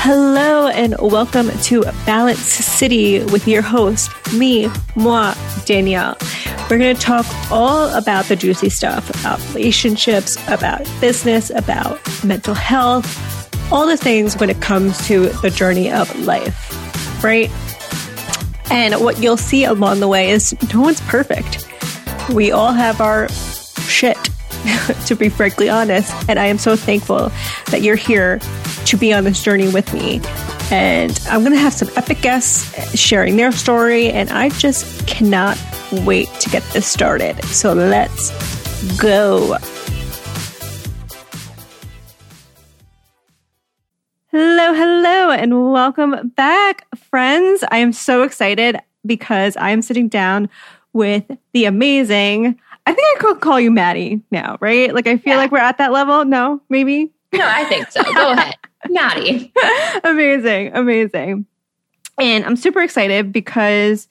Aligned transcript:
Hello 0.00 0.68
and 0.68 0.94
welcome 1.00 1.50
to 1.64 1.82
Balance 2.06 2.38
City 2.38 3.18
with 3.24 3.48
your 3.48 3.62
host, 3.62 4.08
me, 4.32 4.70
moi, 4.94 5.34
Danielle. 5.66 6.16
We're 6.70 6.78
going 6.78 6.94
to 6.94 7.02
talk 7.02 7.26
all 7.50 7.92
about 7.92 8.26
the 8.26 8.36
juicy 8.36 8.70
stuff 8.70 9.10
about 9.10 9.40
relationships, 9.48 10.36
about 10.46 10.88
business, 11.00 11.50
about 11.50 11.98
mental 12.24 12.54
health, 12.54 13.72
all 13.72 13.88
the 13.88 13.96
things 13.96 14.36
when 14.36 14.48
it 14.48 14.62
comes 14.62 15.04
to 15.08 15.30
the 15.42 15.50
journey 15.50 15.90
of 15.90 16.16
life, 16.20 17.22
right? 17.22 17.50
And 18.70 18.94
what 19.02 19.20
you'll 19.20 19.36
see 19.36 19.64
along 19.64 19.98
the 19.98 20.08
way 20.08 20.30
is 20.30 20.54
no 20.72 20.80
one's 20.80 21.00
perfect. 21.02 21.66
We 22.32 22.52
all 22.52 22.72
have 22.72 23.00
our 23.00 23.28
shit, 23.28 24.16
to 25.06 25.16
be 25.16 25.28
frankly 25.28 25.68
honest. 25.68 26.14
And 26.28 26.38
I 26.38 26.46
am 26.46 26.56
so 26.56 26.76
thankful 26.76 27.32
that 27.72 27.82
you're 27.82 27.96
here 27.96 28.38
to 28.88 28.96
be 28.96 29.12
on 29.12 29.24
this 29.24 29.42
journey 29.42 29.68
with 29.68 29.92
me. 29.92 30.18
And 30.70 31.20
I'm 31.28 31.40
going 31.40 31.52
to 31.52 31.58
have 31.58 31.74
some 31.74 31.90
epic 31.94 32.22
guests 32.22 32.98
sharing 32.98 33.36
their 33.36 33.52
story. 33.52 34.08
And 34.08 34.30
I 34.30 34.48
just 34.48 35.06
cannot 35.06 35.58
wait 36.06 36.28
to 36.40 36.48
get 36.48 36.62
this 36.72 36.86
started. 36.86 37.42
So 37.44 37.74
let's 37.74 38.30
go. 38.98 39.58
Hello, 44.30 44.72
hello, 44.72 45.30
and 45.32 45.72
welcome 45.72 46.28
back, 46.36 46.86
friends. 46.96 47.64
I 47.70 47.78
am 47.78 47.92
so 47.92 48.22
excited 48.22 48.78
because 49.04 49.54
I 49.58 49.70
am 49.70 49.82
sitting 49.82 50.08
down 50.08 50.48
with 50.94 51.24
the 51.52 51.66
amazing, 51.66 52.58
I 52.86 52.94
think 52.94 53.18
I 53.18 53.20
could 53.20 53.40
call 53.40 53.60
you 53.60 53.70
Maddie 53.70 54.22
now, 54.30 54.56
right? 54.60 54.94
Like, 54.94 55.06
I 55.06 55.18
feel 55.18 55.34
yeah. 55.34 55.38
like 55.38 55.50
we're 55.50 55.58
at 55.58 55.76
that 55.76 55.92
level. 55.92 56.24
No, 56.24 56.62
maybe? 56.70 57.12
No, 57.34 57.46
I 57.46 57.64
think 57.64 57.90
so. 57.90 58.02
Go 58.02 58.32
ahead. 58.32 58.54
Maddie. 58.88 59.52
amazing, 60.04 60.74
amazing. 60.74 61.46
And 62.18 62.44
I'm 62.44 62.56
super 62.56 62.82
excited 62.82 63.32
because, 63.32 64.08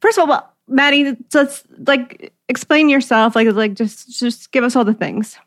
first 0.00 0.18
of 0.18 0.22
all, 0.22 0.28
well, 0.28 0.52
Maddie, 0.68 1.16
let's 1.34 1.64
like 1.86 2.32
explain 2.48 2.88
yourself. 2.88 3.34
Like, 3.34 3.48
like 3.52 3.74
just 3.74 4.18
just 4.18 4.52
give 4.52 4.64
us 4.64 4.76
all 4.76 4.84
the 4.84 4.94
things. 4.94 5.38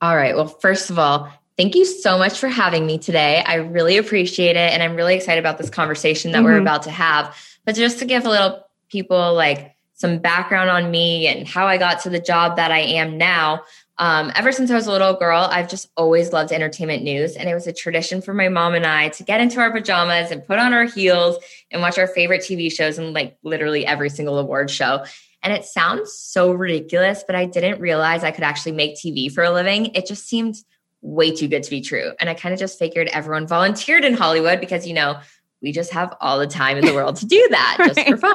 All 0.00 0.16
right. 0.16 0.36
Well, 0.36 0.46
first 0.46 0.90
of 0.90 0.98
all, 0.98 1.30
thank 1.56 1.74
you 1.74 1.84
so 1.84 2.18
much 2.18 2.38
for 2.38 2.48
having 2.48 2.86
me 2.86 2.98
today. 2.98 3.42
I 3.46 3.56
really 3.56 3.96
appreciate 3.96 4.56
it, 4.56 4.72
and 4.72 4.82
I'm 4.82 4.94
really 4.94 5.14
excited 5.14 5.40
about 5.40 5.58
this 5.58 5.70
conversation 5.70 6.32
that 6.32 6.38
mm-hmm. 6.38 6.46
we're 6.46 6.60
about 6.60 6.82
to 6.84 6.90
have. 6.90 7.36
But 7.64 7.74
just 7.74 7.98
to 7.98 8.04
give 8.04 8.24
a 8.24 8.30
little 8.30 8.64
people 8.88 9.34
like 9.34 9.74
some 9.98 10.18
background 10.18 10.70
on 10.70 10.90
me 10.90 11.26
and 11.26 11.46
how 11.46 11.66
I 11.66 11.76
got 11.76 12.00
to 12.02 12.10
the 12.10 12.20
job 12.20 12.56
that 12.56 12.70
I 12.70 12.78
am 12.78 13.18
now. 13.18 13.62
Um, 13.98 14.30
ever 14.36 14.52
since 14.52 14.70
I 14.70 14.74
was 14.74 14.86
a 14.86 14.92
little 14.92 15.14
girl, 15.14 15.48
I've 15.50 15.68
just 15.68 15.90
always 15.96 16.32
loved 16.32 16.52
entertainment 16.52 17.02
news. 17.02 17.34
And 17.36 17.48
it 17.48 17.54
was 17.54 17.66
a 17.66 17.72
tradition 17.72 18.22
for 18.22 18.32
my 18.32 18.48
mom 18.48 18.74
and 18.74 18.86
I 18.86 19.08
to 19.10 19.24
get 19.24 19.40
into 19.40 19.60
our 19.60 19.72
pajamas 19.72 20.30
and 20.30 20.46
put 20.46 20.58
on 20.58 20.72
our 20.72 20.84
heels 20.84 21.36
and 21.70 21.82
watch 21.82 21.98
our 21.98 22.06
favorite 22.06 22.42
TV 22.42 22.72
shows 22.72 22.98
and 22.98 23.12
like 23.12 23.36
literally 23.42 23.84
every 23.84 24.10
single 24.10 24.38
award 24.38 24.70
show. 24.70 25.04
And 25.42 25.52
it 25.52 25.64
sounds 25.64 26.12
so 26.14 26.52
ridiculous, 26.52 27.24
but 27.26 27.36
I 27.36 27.44
didn't 27.44 27.80
realize 27.80 28.24
I 28.24 28.30
could 28.30 28.44
actually 28.44 28.72
make 28.72 28.96
TV 28.96 29.32
for 29.32 29.44
a 29.44 29.50
living. 29.50 29.86
It 29.94 30.06
just 30.06 30.28
seemed 30.28 30.56
way 31.00 31.34
too 31.34 31.48
good 31.48 31.62
to 31.62 31.70
be 31.70 31.80
true. 31.80 32.12
And 32.20 32.28
I 32.28 32.34
kind 32.34 32.52
of 32.52 32.58
just 32.58 32.78
figured 32.78 33.08
everyone 33.08 33.46
volunteered 33.46 34.04
in 34.04 34.14
Hollywood 34.14 34.60
because, 34.60 34.86
you 34.86 34.94
know, 34.94 35.20
we 35.62 35.72
just 35.72 35.92
have 35.92 36.16
all 36.20 36.38
the 36.38 36.46
time 36.46 36.76
in 36.76 36.84
the 36.84 36.94
world 36.94 37.16
to 37.16 37.26
do 37.26 37.46
that 37.50 37.76
right. 37.78 37.94
just 37.94 38.08
for 38.08 38.16
fun. 38.16 38.34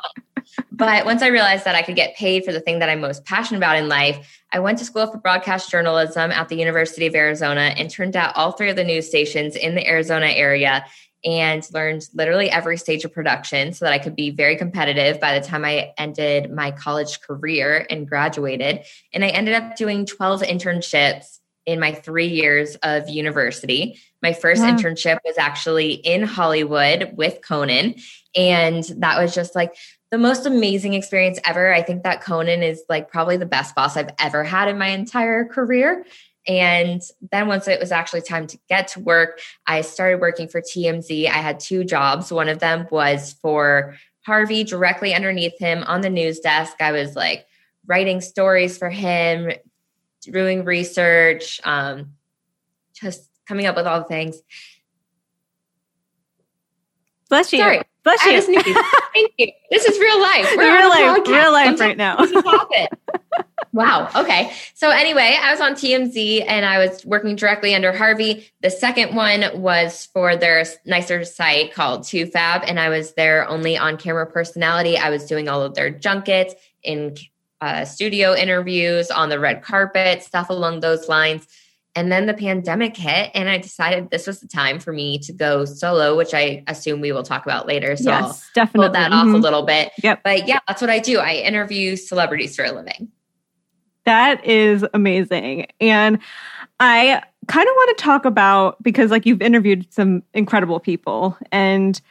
But 0.72 1.06
once 1.06 1.22
I 1.22 1.28
realized 1.28 1.66
that 1.66 1.76
I 1.76 1.82
could 1.82 1.96
get 1.96 2.16
paid 2.16 2.44
for 2.44 2.52
the 2.52 2.60
thing 2.60 2.80
that 2.80 2.90
I'm 2.90 3.00
most 3.00 3.26
passionate 3.26 3.60
about 3.60 3.78
in 3.78 3.88
life, 3.88 4.42
I 4.52 4.60
went 4.60 4.78
to 4.80 4.86
school 4.86 5.08
for 5.08 5.18
broadcast 5.18 5.72
journalism 5.72 6.32
at 6.32 6.50
the 6.50 6.56
University 6.56 7.06
of 7.06 7.16
Arizona 7.16 7.74
and 7.78 7.90
turned 7.90 8.16
out 8.16 8.36
all 8.36 8.52
three 8.52 8.70
of 8.70 8.76
the 8.76 8.84
news 8.84 9.08
stations 9.08 9.56
in 9.56 9.76
the 9.76 9.88
Arizona 9.88 10.28
area 10.28 10.86
and 11.26 11.66
learned 11.74 12.08
literally 12.14 12.50
every 12.50 12.78
stage 12.78 13.06
of 13.06 13.14
production 13.14 13.72
so 13.72 13.86
that 13.86 13.94
I 13.94 14.00
could 14.00 14.16
be 14.16 14.30
very 14.30 14.58
competitive 14.58 15.22
by 15.22 15.40
the 15.40 15.46
time 15.46 15.64
I 15.64 15.94
ended 15.98 16.52
my 16.52 16.72
college 16.72 17.22
career 17.22 17.88
and 17.90 18.08
graduated. 18.08 18.82
And 19.14 19.24
I 19.24 19.30
ended 19.30 19.54
up 19.54 19.78
doing 19.78 20.06
12 20.06 20.42
internships 20.42 21.40
in 21.66 21.80
my 21.80 21.94
three 21.94 22.28
years 22.28 22.76
of 22.84 23.10
university. 23.10 24.00
My 24.22 24.34
first 24.34 24.62
wow. 24.62 24.76
internship 24.76 25.20
was 25.26 25.38
actually 25.38 25.94
in 25.94 26.24
Hollywood 26.24 27.14
with 27.16 27.40
Conan. 27.42 27.96
And 28.36 28.84
that 28.98 29.22
was 29.22 29.34
just 29.34 29.56
like 29.56 29.76
the 30.12 30.18
most 30.18 30.46
amazing 30.46 30.94
experience 30.94 31.40
ever. 31.46 31.74
I 31.74 31.82
think 31.82 32.04
that 32.04 32.22
Conan 32.22 32.64
is 32.64 32.84
like 32.90 33.12
probably 33.12 33.38
the 33.38 33.46
best 33.46 33.76
boss 33.76 33.98
I've 33.98 34.14
ever 34.20 34.44
had 34.44 34.68
in 34.68 34.78
my 34.78 34.88
entire 34.88 35.46
career. 35.46 36.06
And 36.48 37.02
then 37.32 37.48
once 37.48 37.68
it 37.68 37.80
was 37.80 37.92
actually 37.92 38.22
time 38.22 38.48
to 38.48 38.60
get 38.68 38.90
to 38.90 39.00
work, 39.00 39.40
I 39.66 39.82
started 39.82 40.20
working 40.20 40.48
for 40.48 40.62
TMZ. 40.62 41.28
I 41.28 41.30
had 41.30 41.60
two 41.60 41.84
jobs. 41.84 42.32
One 42.32 42.50
of 42.50 42.60
them 42.60 42.88
was 42.92 43.34
for 43.42 43.96
Harvey 44.26 44.64
directly 44.64 45.14
underneath 45.14 45.58
him 45.58 45.84
on 45.84 46.02
the 46.02 46.10
news 46.10 46.40
desk. 46.40 46.82
I 46.82 46.92
was 46.92 47.16
like 47.16 47.46
writing 47.88 48.22
stories 48.22 48.78
for 48.78 48.90
him, 48.90 49.52
doing 50.24 50.66
research, 50.66 51.62
um, 51.64 52.14
just 52.94 53.30
coming 53.48 53.66
up 53.66 53.76
with 53.76 53.88
all 53.88 54.00
the 54.00 54.08
things. 54.08 54.42
Bless 57.30 57.52
you. 57.52 57.60
Sorry. 57.60 57.82
Bless 58.04 58.26
you. 58.26 58.64
Thank 59.14 59.34
you. 59.38 59.48
This 59.72 59.86
is 59.86 59.98
real 60.00 60.22
life. 60.22 60.48
We're 60.58 60.78
real 60.78 60.90
life, 60.90 61.28
real 61.28 61.52
life 61.52 61.80
right 61.80 61.98
now. 61.98 62.18
wow. 63.72 64.10
Okay. 64.16 64.52
So 64.74 64.90
anyway, 64.90 65.38
I 65.42 65.52
was 65.52 65.62
on 65.62 65.74
TMZ 65.74 66.46
and 66.48 66.66
I 66.66 66.80
was 66.80 67.06
working 67.06 67.36
directly 67.36 67.74
under 67.74 67.92
Harvey. 67.96 68.52
The 68.62 68.70
second 68.70 69.16
one 69.16 69.46
was 69.62 70.10
for 70.14 70.36
their 70.36 70.66
nicer 70.86 71.24
site 71.24 71.74
called 71.74 72.02
Toofab, 72.02 72.66
and 72.68 72.80
I 72.80 72.90
was 72.90 73.14
their 73.14 73.48
only 73.48 73.78
on-camera 73.78 74.28
personality. 74.28 74.98
I 74.98 75.10
was 75.10 75.26
doing 75.26 75.48
all 75.48 75.62
of 75.62 75.74
their 75.74 75.90
junkets 75.90 76.56
in 76.84 77.16
uh, 77.64 77.86
studio 77.86 78.36
interviews 78.36 79.10
on 79.10 79.30
the 79.30 79.40
red 79.40 79.64
carpet, 79.64 80.22
stuff 80.22 80.50
along 80.50 80.82
those 80.82 81.08
lines. 81.08 81.48
And 81.96 82.12
then 82.12 82.26
the 82.26 82.34
pandemic 82.34 82.98
hit, 82.98 83.32
and 83.34 83.48
I 83.48 83.58
decided 83.60 84.10
this 84.10 84.28
was 84.28 84.42
the 84.42 84.48
time 84.48 84.80
for 84.80 84.92
me 84.92 85.20
to 85.20 85.32
go 85.32 85.64
solo, 85.64 86.18
which 86.18 86.34
I 86.34 86.64
assume 86.68 87.00
we 87.00 87.12
will 87.12 87.24
talk 87.24 87.46
about 87.46 87.68
later. 87.68 87.96
So 87.96 88.10
yes, 88.10 88.24
I'll 88.24 88.42
definitely. 88.56 88.88
pull 88.88 88.94
that 88.94 89.12
mm-hmm. 89.12 89.30
off 89.30 89.36
a 89.36 89.38
little 89.38 89.62
bit. 89.62 89.92
Yep. 90.04 90.22
But 90.24 90.48
yeah, 90.48 90.60
that's 90.68 90.82
what 90.82 90.90
I 90.90 91.00
do. 91.00 91.20
I 91.20 91.36
interview 91.36 91.96
celebrities 91.96 92.56
for 92.56 92.66
a 92.66 92.72
living. 92.72 93.10
That 94.06 94.44
is 94.44 94.84
amazing. 94.94 95.68
And 95.80 96.20
I 96.82 97.22
kind 97.48 97.68
of 97.68 97.74
want 97.76 97.98
to 97.98 98.04
talk 98.04 98.26
about 98.26 98.82
because 98.84 99.12
like 99.12 99.26
you've 99.26 99.42
interviewed 99.42 99.88
some 99.94 100.24
incredible 100.34 100.80
people 100.80 101.38
and 101.52 102.02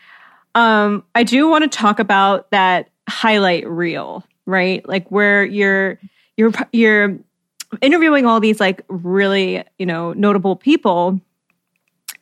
um 0.55 1.05
I 1.15 1.25
do 1.25 1.49
want 1.49 1.65
to 1.65 1.69
talk 1.69 1.99
about 1.99 2.51
that 2.51 2.91
highlight 3.09 3.69
reel, 3.69 4.25
right? 4.47 4.87
Like 4.89 5.09
where 5.11 5.45
you're 5.45 5.99
you're 6.37 6.53
you're 6.73 7.19
interviewing 7.81 8.27
all 8.27 8.41
these 8.41 8.61
like 8.61 8.83
really, 8.89 9.65
you 9.79 9.87
know, 9.87 10.13
notable 10.13 10.57
people 10.57 11.21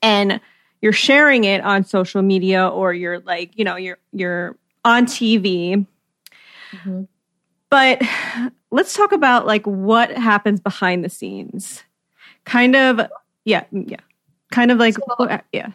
and 0.03 0.41
you're 0.81 0.93
sharing 0.93 1.45
it 1.45 1.61
on 1.63 1.85
social 1.85 2.23
media 2.23 2.67
or 2.67 2.93
you're 2.93 3.21
like, 3.21 3.57
you 3.57 3.65
know, 3.65 3.77
you're 3.77 3.99
you're 4.13 4.57
on 4.85 5.07
TV. 5.07 5.87
Mm-hmm. 6.73 7.03
But 7.69 8.03
let's 8.71 8.95
talk 8.95 9.13
about 9.13 9.47
like 9.47 9.67
what 9.67 10.11
happens 10.17 10.61
behind 10.61 11.05
the 11.05 11.09
scenes. 11.09 11.83
Kind 12.45 12.77
of 12.77 13.01
yeah, 13.45 13.65
yeah. 13.71 14.01
Kind 14.51 14.71
of 14.71 14.79
like 14.79 14.95
so, 14.95 15.39
yeah. 15.53 15.71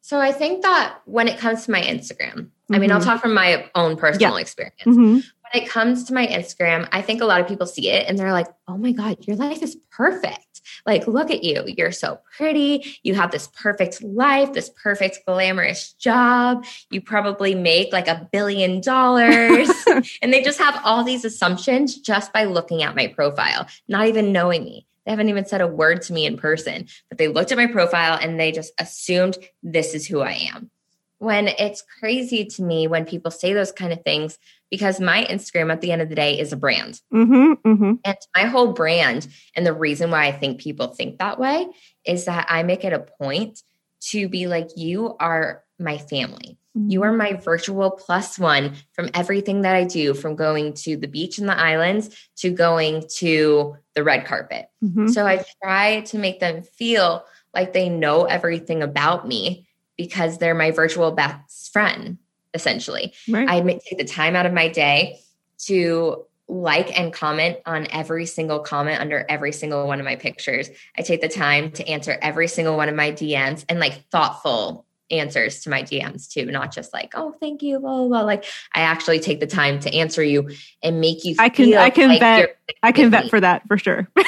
So 0.00 0.18
I 0.18 0.32
think 0.32 0.62
that 0.62 0.98
when 1.04 1.28
it 1.28 1.38
comes 1.38 1.66
to 1.66 1.70
my 1.70 1.80
Instagram. 1.80 2.48
I 2.72 2.78
mean, 2.78 2.92
I'll 2.92 3.00
mm-hmm. 3.00 3.08
talk 3.08 3.20
from 3.20 3.34
my 3.34 3.68
own 3.74 3.96
personal 3.96 4.34
yeah. 4.34 4.40
experience. 4.40 4.82
Mm-hmm 4.86 5.18
it 5.52 5.68
comes 5.68 6.04
to 6.04 6.14
my 6.14 6.26
Instagram, 6.26 6.88
I 6.92 7.02
think 7.02 7.20
a 7.20 7.26
lot 7.26 7.40
of 7.40 7.48
people 7.48 7.66
see 7.66 7.90
it 7.90 8.06
and 8.08 8.18
they're 8.18 8.32
like, 8.32 8.46
oh 8.68 8.76
my 8.76 8.92
God, 8.92 9.26
your 9.26 9.36
life 9.36 9.62
is 9.62 9.76
perfect. 9.90 10.60
Like, 10.86 11.06
look 11.06 11.30
at 11.30 11.42
you. 11.42 11.64
You're 11.66 11.92
so 11.92 12.20
pretty. 12.36 12.98
You 13.02 13.14
have 13.14 13.30
this 13.30 13.48
perfect 13.48 14.02
life, 14.02 14.52
this 14.52 14.70
perfect 14.82 15.20
glamorous 15.26 15.92
job. 15.94 16.64
You 16.90 17.00
probably 17.00 17.54
make 17.54 17.92
like 17.92 18.08
a 18.08 18.28
billion 18.32 18.80
dollars. 18.80 19.70
and 20.22 20.32
they 20.32 20.42
just 20.42 20.58
have 20.58 20.80
all 20.84 21.02
these 21.04 21.24
assumptions 21.24 21.96
just 21.98 22.32
by 22.32 22.44
looking 22.44 22.82
at 22.82 22.94
my 22.94 23.08
profile, 23.08 23.66
not 23.88 24.06
even 24.06 24.32
knowing 24.32 24.64
me. 24.64 24.86
They 25.04 25.12
haven't 25.12 25.30
even 25.30 25.46
said 25.46 25.62
a 25.62 25.66
word 25.66 26.02
to 26.02 26.12
me 26.12 26.26
in 26.26 26.36
person, 26.36 26.86
but 27.08 27.18
they 27.18 27.28
looked 27.28 27.50
at 27.50 27.58
my 27.58 27.66
profile 27.66 28.18
and 28.20 28.38
they 28.38 28.52
just 28.52 28.72
assumed 28.78 29.38
this 29.62 29.94
is 29.94 30.06
who 30.06 30.20
I 30.20 30.50
am. 30.54 30.70
When 31.18 31.48
it's 31.48 31.82
crazy 31.98 32.44
to 32.44 32.62
me 32.62 32.86
when 32.86 33.04
people 33.04 33.30
say 33.30 33.52
those 33.52 33.72
kind 33.72 33.92
of 33.92 34.02
things 34.04 34.38
because 34.70 35.00
my 35.00 35.24
Instagram 35.24 35.72
at 35.72 35.80
the 35.80 35.92
end 35.92 36.02
of 36.02 36.08
the 36.08 36.14
day 36.14 36.38
is 36.38 36.52
a 36.52 36.56
brand. 36.56 37.00
Mm-hmm, 37.12 37.68
mm-hmm. 37.68 37.92
And 38.04 38.16
my 38.36 38.44
whole 38.44 38.72
brand, 38.72 39.26
and 39.56 39.66
the 39.66 39.72
reason 39.72 40.10
why 40.10 40.26
I 40.26 40.32
think 40.32 40.60
people 40.60 40.88
think 40.88 41.18
that 41.18 41.38
way 41.38 41.66
is 42.04 42.26
that 42.26 42.46
I 42.48 42.62
make 42.62 42.84
it 42.84 42.92
a 42.92 43.00
point 43.00 43.62
to 44.10 44.28
be 44.28 44.46
like, 44.46 44.68
you 44.76 45.16
are 45.18 45.64
my 45.78 45.98
family. 45.98 46.56
Mm-hmm. 46.76 46.90
You 46.90 47.02
are 47.02 47.12
my 47.12 47.32
virtual 47.32 47.90
plus 47.90 48.38
one 48.38 48.74
from 48.92 49.10
everything 49.12 49.62
that 49.62 49.74
I 49.74 49.84
do, 49.84 50.14
from 50.14 50.36
going 50.36 50.74
to 50.74 50.96
the 50.96 51.08
beach 51.08 51.38
and 51.38 51.48
the 51.48 51.58
islands 51.58 52.14
to 52.36 52.50
going 52.50 53.04
to 53.16 53.76
the 53.94 54.04
red 54.04 54.24
carpet. 54.24 54.70
Mm-hmm. 54.82 55.08
So 55.08 55.26
I 55.26 55.44
try 55.62 56.02
to 56.02 56.18
make 56.18 56.38
them 56.38 56.62
feel 56.62 57.24
like 57.52 57.72
they 57.72 57.88
know 57.88 58.24
everything 58.24 58.82
about 58.82 59.26
me 59.26 59.66
because 59.96 60.38
they're 60.38 60.54
my 60.54 60.70
virtual 60.70 61.10
best 61.10 61.72
friend, 61.72 62.18
essentially. 62.54 63.12
Right. 63.28 63.48
I 63.48 63.60
take 63.60 63.98
the 63.98 64.04
time 64.04 64.36
out 64.36 64.46
of 64.46 64.52
my 64.52 64.68
day 64.68 65.20
to 65.66 66.26
like 66.48 66.98
and 66.98 67.12
comment 67.12 67.58
on 67.64 67.86
every 67.90 68.26
single 68.26 68.58
comment 68.58 69.00
under 69.00 69.24
every 69.28 69.52
single 69.52 69.86
one 69.86 70.00
of 70.00 70.04
my 70.04 70.16
pictures. 70.16 70.68
I 70.98 71.02
take 71.02 71.20
the 71.20 71.28
time 71.28 71.70
to 71.72 71.88
answer 71.88 72.18
every 72.20 72.48
single 72.48 72.76
one 72.76 72.88
of 72.88 72.94
my 72.94 73.12
DMs 73.12 73.64
and 73.68 73.78
like 73.78 74.04
thoughtful 74.10 74.84
answers 75.10 75.62
to 75.62 75.70
my 75.70 75.82
DMs 75.82 76.28
too, 76.28 76.46
not 76.46 76.72
just 76.72 76.92
like, 76.92 77.12
oh, 77.14 77.34
thank 77.40 77.62
you, 77.62 77.78
blah, 77.80 77.98
blah, 77.98 78.08
blah. 78.08 78.20
Like 78.22 78.44
I 78.74 78.80
actually 78.80 79.20
take 79.20 79.40
the 79.40 79.46
time 79.46 79.80
to 79.80 79.94
answer 79.94 80.22
you 80.22 80.50
and 80.82 81.00
make 81.00 81.24
you 81.24 81.36
I 81.38 81.48
can 81.48 81.74
I 81.74 81.90
can 81.90 82.08
like 82.08 82.20
vet 82.20 82.56
I 82.82 82.92
can 82.92 83.10
bet 83.10 83.30
for 83.30 83.40
that 83.40 83.66
for 83.68 83.78
sure. 83.78 84.08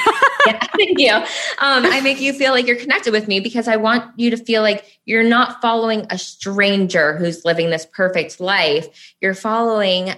yeah, 0.47 0.65
thank 0.77 0.99
you. 0.99 1.13
Um, 1.13 1.85
I 1.85 2.01
make 2.01 2.19
you 2.19 2.33
feel 2.33 2.51
like 2.51 2.67
you're 2.67 2.77
connected 2.77 3.11
with 3.11 3.27
me 3.27 3.39
because 3.39 3.67
I 3.67 3.77
want 3.77 4.17
you 4.19 4.29
to 4.29 4.37
feel 4.37 4.61
like 4.61 4.99
you're 5.05 5.23
not 5.23 5.61
following 5.61 6.05
a 6.09 6.17
stranger 6.17 7.17
who's 7.17 7.45
living 7.45 7.69
this 7.69 7.85
perfect 7.85 8.39
life. 8.39 9.15
You're 9.21 9.33
following 9.33 10.13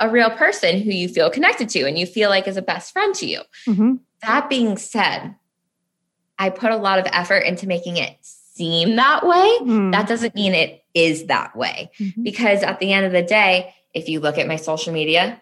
a 0.00 0.08
real 0.08 0.30
person 0.30 0.80
who 0.80 0.90
you 0.90 1.08
feel 1.08 1.30
connected 1.30 1.68
to 1.70 1.86
and 1.86 1.98
you 1.98 2.06
feel 2.06 2.28
like 2.30 2.48
is 2.48 2.56
a 2.56 2.62
best 2.62 2.92
friend 2.92 3.14
to 3.16 3.26
you. 3.26 3.42
Mm-hmm. 3.66 3.94
That 4.22 4.48
being 4.48 4.76
said, 4.76 5.34
I 6.38 6.50
put 6.50 6.72
a 6.72 6.76
lot 6.76 6.98
of 6.98 7.06
effort 7.12 7.40
into 7.40 7.66
making 7.66 7.96
it 7.96 8.16
seem 8.22 8.96
that 8.96 9.26
way. 9.26 9.58
Mm. 9.62 9.92
That 9.92 10.08
doesn't 10.08 10.34
mean 10.34 10.54
it 10.54 10.84
is 10.94 11.26
that 11.26 11.56
way. 11.56 11.90
Mm-hmm. 11.98 12.22
Because 12.22 12.62
at 12.62 12.78
the 12.80 12.92
end 12.92 13.06
of 13.06 13.12
the 13.12 13.22
day, 13.22 13.74
if 13.92 14.08
you 14.08 14.20
look 14.20 14.38
at 14.38 14.48
my 14.48 14.56
social 14.56 14.92
media, 14.92 15.40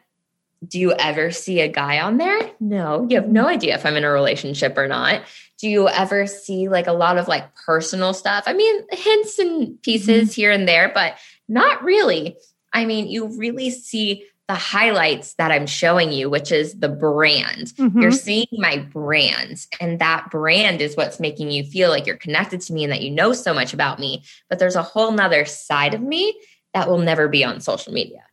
do 0.67 0.79
you 0.79 0.93
ever 0.93 1.31
see 1.31 1.61
a 1.61 1.69
guy 1.69 2.01
on 2.01 2.19
there? 2.19 2.51
No, 2.61 3.07
you 3.09 3.21
have 3.21 3.29
no 3.29 3.47
idea 3.47 3.75
if 3.75 3.85
I'm 3.85 3.97
in 3.97 4.05
a 4.05 4.11
relationship 4.11 4.79
or 4.79 4.87
not. 4.87 5.23
Do 5.59 5.69
you 5.69 5.89
ever 5.89 6.27
see 6.27 6.69
like 6.69 6.87
a 6.87 6.93
lot 6.93 7.19
of 7.19 7.29
like 7.29 7.55
personal 7.55 8.15
stuff? 8.15 8.45
I 8.47 8.53
mean, 8.53 8.83
hints 8.91 9.39
and 9.39 9.81
pieces 9.83 10.31
mm-hmm. 10.31 10.41
here 10.41 10.51
and 10.51 10.69
there, 10.69 10.91
but 10.93 11.19
not 11.49 11.83
really. 11.83 12.37
I 12.73 12.85
mean, 12.85 13.09
you 13.09 13.27
really 13.39 13.71
see 13.71 14.25
the 14.49 14.55
highlights 14.55 15.35
that 15.35 15.53
I'm 15.53 15.67
showing 15.67 16.13
you, 16.13 16.29
which 16.29 16.51
is 16.51 16.79
the 16.79 16.89
brand. 16.89 17.69
Mm-hmm. 17.69 18.01
You're 18.01 18.11
seeing 18.13 18.49
my 18.53 18.79
brand, 18.79 19.67
and 19.81 19.99
that 20.01 20.31
brand 20.31 20.81
is 20.81 20.97
what's 20.97 21.21
making 21.21 21.51
you 21.51 21.65
feel 21.65 21.91
like 21.91 22.07
you're 22.07 22.17
connected 22.17 22.61
to 22.63 22.73
me 22.73 22.85
and 22.85 22.93
that 22.93 23.03
you 23.03 23.11
know 23.11 23.33
so 23.33 23.55
much 23.55 23.73
about 23.73 23.99
me. 23.99 24.25
But 24.49 24.59
there's 24.59 24.77
a 24.77 24.83
whole 24.83 25.13
nother 25.13 25.45
side 25.45 25.95
of 25.95 26.03
me 26.03 26.39
that 26.75 26.89
will 26.89 26.99
never 26.99 27.29
be 27.29 27.45
on 27.45 27.61
social 27.61 27.93
media. 27.93 28.25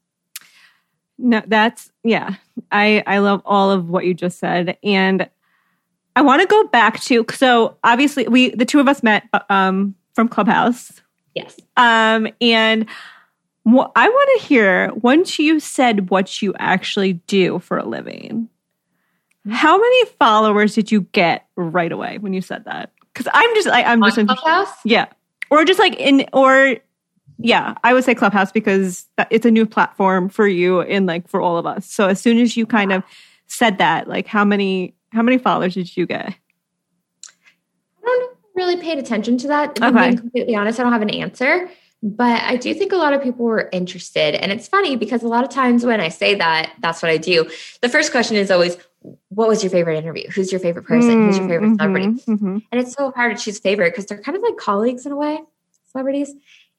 No, 1.22 1.42
that's 1.46 1.92
yeah. 2.04 2.36
I 2.72 3.04
I 3.06 3.20
love 3.20 3.42
all 3.46 3.72
of 3.72 3.90
what 3.90 4.06
you 4.06 4.14
just 4.14 4.40
said, 4.40 4.78
and 4.84 5.30
I 6.16 6.22
want 6.22 6.42
to 6.42 6.48
go 6.48 6.68
back 6.68 7.00
to 7.02 7.26
so 7.32 7.78
obviously 7.84 8.28
we 8.28 8.50
the 8.52 8.66
two 8.66 8.80
of 8.80 8.88
us 8.88 9.04
met 9.04 9.24
um, 9.50 9.96
from 10.14 10.30
Clubhouse. 10.30 11.02
Yes. 11.36 11.60
Um, 11.78 12.28
and 12.42 12.88
I 13.68 14.10
want 14.10 14.42
to 14.42 14.48
hear 14.48 14.92
once 14.96 15.38
you 15.38 15.60
said 15.60 16.10
what 16.10 16.42
you 16.42 16.54
actually 16.58 17.14
do 17.14 17.60
for 17.60 17.78
a 17.78 17.86
living. 17.86 18.50
How 19.50 19.78
many 19.78 20.06
followers 20.20 20.76
did 20.76 20.92
you 20.92 21.02
get 21.12 21.46
right 21.56 21.92
away 21.92 22.18
when 22.18 22.34
you 22.34 22.42
said 22.42 22.66
that? 22.66 22.92
Because 23.14 23.32
I'm 23.34 23.56
just, 23.56 23.68
I, 23.68 23.82
am 23.82 24.02
just 24.04 24.16
Clubhouse. 24.16 24.74
Yeah, 24.84 25.08
or 25.50 25.66
just 25.66 25.80
like 25.80 25.96
in, 25.96 26.26
or 26.34 26.78
yeah, 27.42 27.76
I 27.84 27.94
would 27.94 28.04
say 28.04 28.14
Clubhouse 28.14 28.52
because 28.52 29.06
it's 29.30 29.46
a 29.46 29.52
new 29.52 29.66
platform 29.66 30.28
for 30.30 30.48
you 30.48 30.82
and 30.82 31.06
like 31.06 31.28
for 31.28 31.42
all 31.42 31.58
of 31.58 31.66
us. 31.66 31.86
So 31.86 32.08
as 32.08 32.20
soon 32.20 32.38
as 32.38 32.58
you 32.58 32.66
kind 32.66 32.92
of 32.92 33.04
said 33.48 33.78
that, 33.78 34.08
like 34.08 34.28
how 34.28 34.44
many 34.44 34.94
how 35.12 35.22
many 35.22 35.38
followers 35.38 35.74
did 35.74 35.96
you 35.96 36.06
get? 36.06 36.28
I 36.28 36.34
don't 38.04 38.38
really 38.56 38.78
paid 38.78 39.00
attention 39.00 39.38
to 39.40 39.48
that. 39.48 39.78
If 39.78 39.84
okay. 39.84 39.86
I'm 39.86 39.96
being 39.96 40.18
completely 40.18 40.56
honest, 40.56 40.80
I 40.80 40.84
don't 40.84 40.92
have 40.92 41.02
an 41.02 41.10
answer. 41.10 41.70
But 42.02 42.42
I 42.44 42.56
do 42.56 42.74
think 42.74 42.94
a 42.94 42.96
lot 42.96 43.14
of 43.14 43.22
people 43.22 43.46
were 43.46 43.68
interested. 43.74 44.36
And 44.36 44.54
it's 44.54 44.70
funny 44.70 44.96
because 44.96 45.22
a 45.22 45.28
lot 45.28 45.44
of 45.44 45.50
times 45.50 45.86
when 45.86 46.00
I 46.00 46.08
say 46.08 46.36
that, 46.36 46.74
that's 46.80 47.02
what 47.02 47.12
I 47.12 47.18
do. 47.18 47.50
The 47.82 47.90
first 47.90 48.12
question 48.12 48.38
is 48.38 48.50
always, 48.50 48.78
what 49.30 49.50
was 49.50 49.64
your 49.64 49.70
favorite 49.70 49.98
interview? 49.98 50.30
Who's 50.30 50.50
your 50.50 50.62
favorite 50.62 50.86
person? 50.86 51.10
Mm, 51.10 51.26
Who's 51.26 51.38
your 51.38 51.48
favorite 51.50 51.68
mm-hmm, 51.68 51.76
celebrity? 51.76 52.08
Mm-hmm. 52.08 52.58
And 52.72 52.82
it's 52.82 52.94
so 52.94 53.12
hard 53.12 53.36
to 53.36 53.44
choose 53.44 53.60
favorite 53.60 53.92
because 53.92 54.06
they're 54.06 54.22
kind 54.22 54.38
of 54.38 54.44
like 54.44 54.56
colleagues 54.56 55.06
in 55.06 55.12
a 55.12 55.18
way, 55.18 55.40
celebrities. 55.92 56.34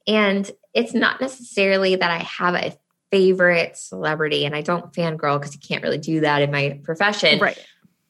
And 0.07 0.51
it's 0.75 0.95
not 0.95 1.21
necessarily 1.21 1.97
that 1.97 2.11
I 2.11 2.19
have 2.19 2.55
a 2.55 2.77
favorite 3.11 3.77
celebrity 3.77 4.45
and 4.45 4.55
I 4.55 4.63
don't 4.63 4.93
fangirl 4.93 5.39
because 5.39 5.55
you 5.55 5.61
can't 5.61 5.83
really 5.83 5.99
do 5.99 6.21
that 6.21 6.43
in 6.43 6.51
my 6.51 6.81
profession. 6.83 7.39
Right. 7.39 7.59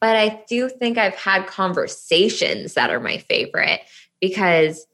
But 0.01 0.17
I 0.17 0.45
do 0.49 0.69
think 0.69 0.99
I've 0.99 1.15
had 1.15 1.47
conversations 1.47 2.75
that 2.75 2.91
are 2.91 3.01
my 3.01 3.19
favorite 3.19 3.81
because 4.21 4.87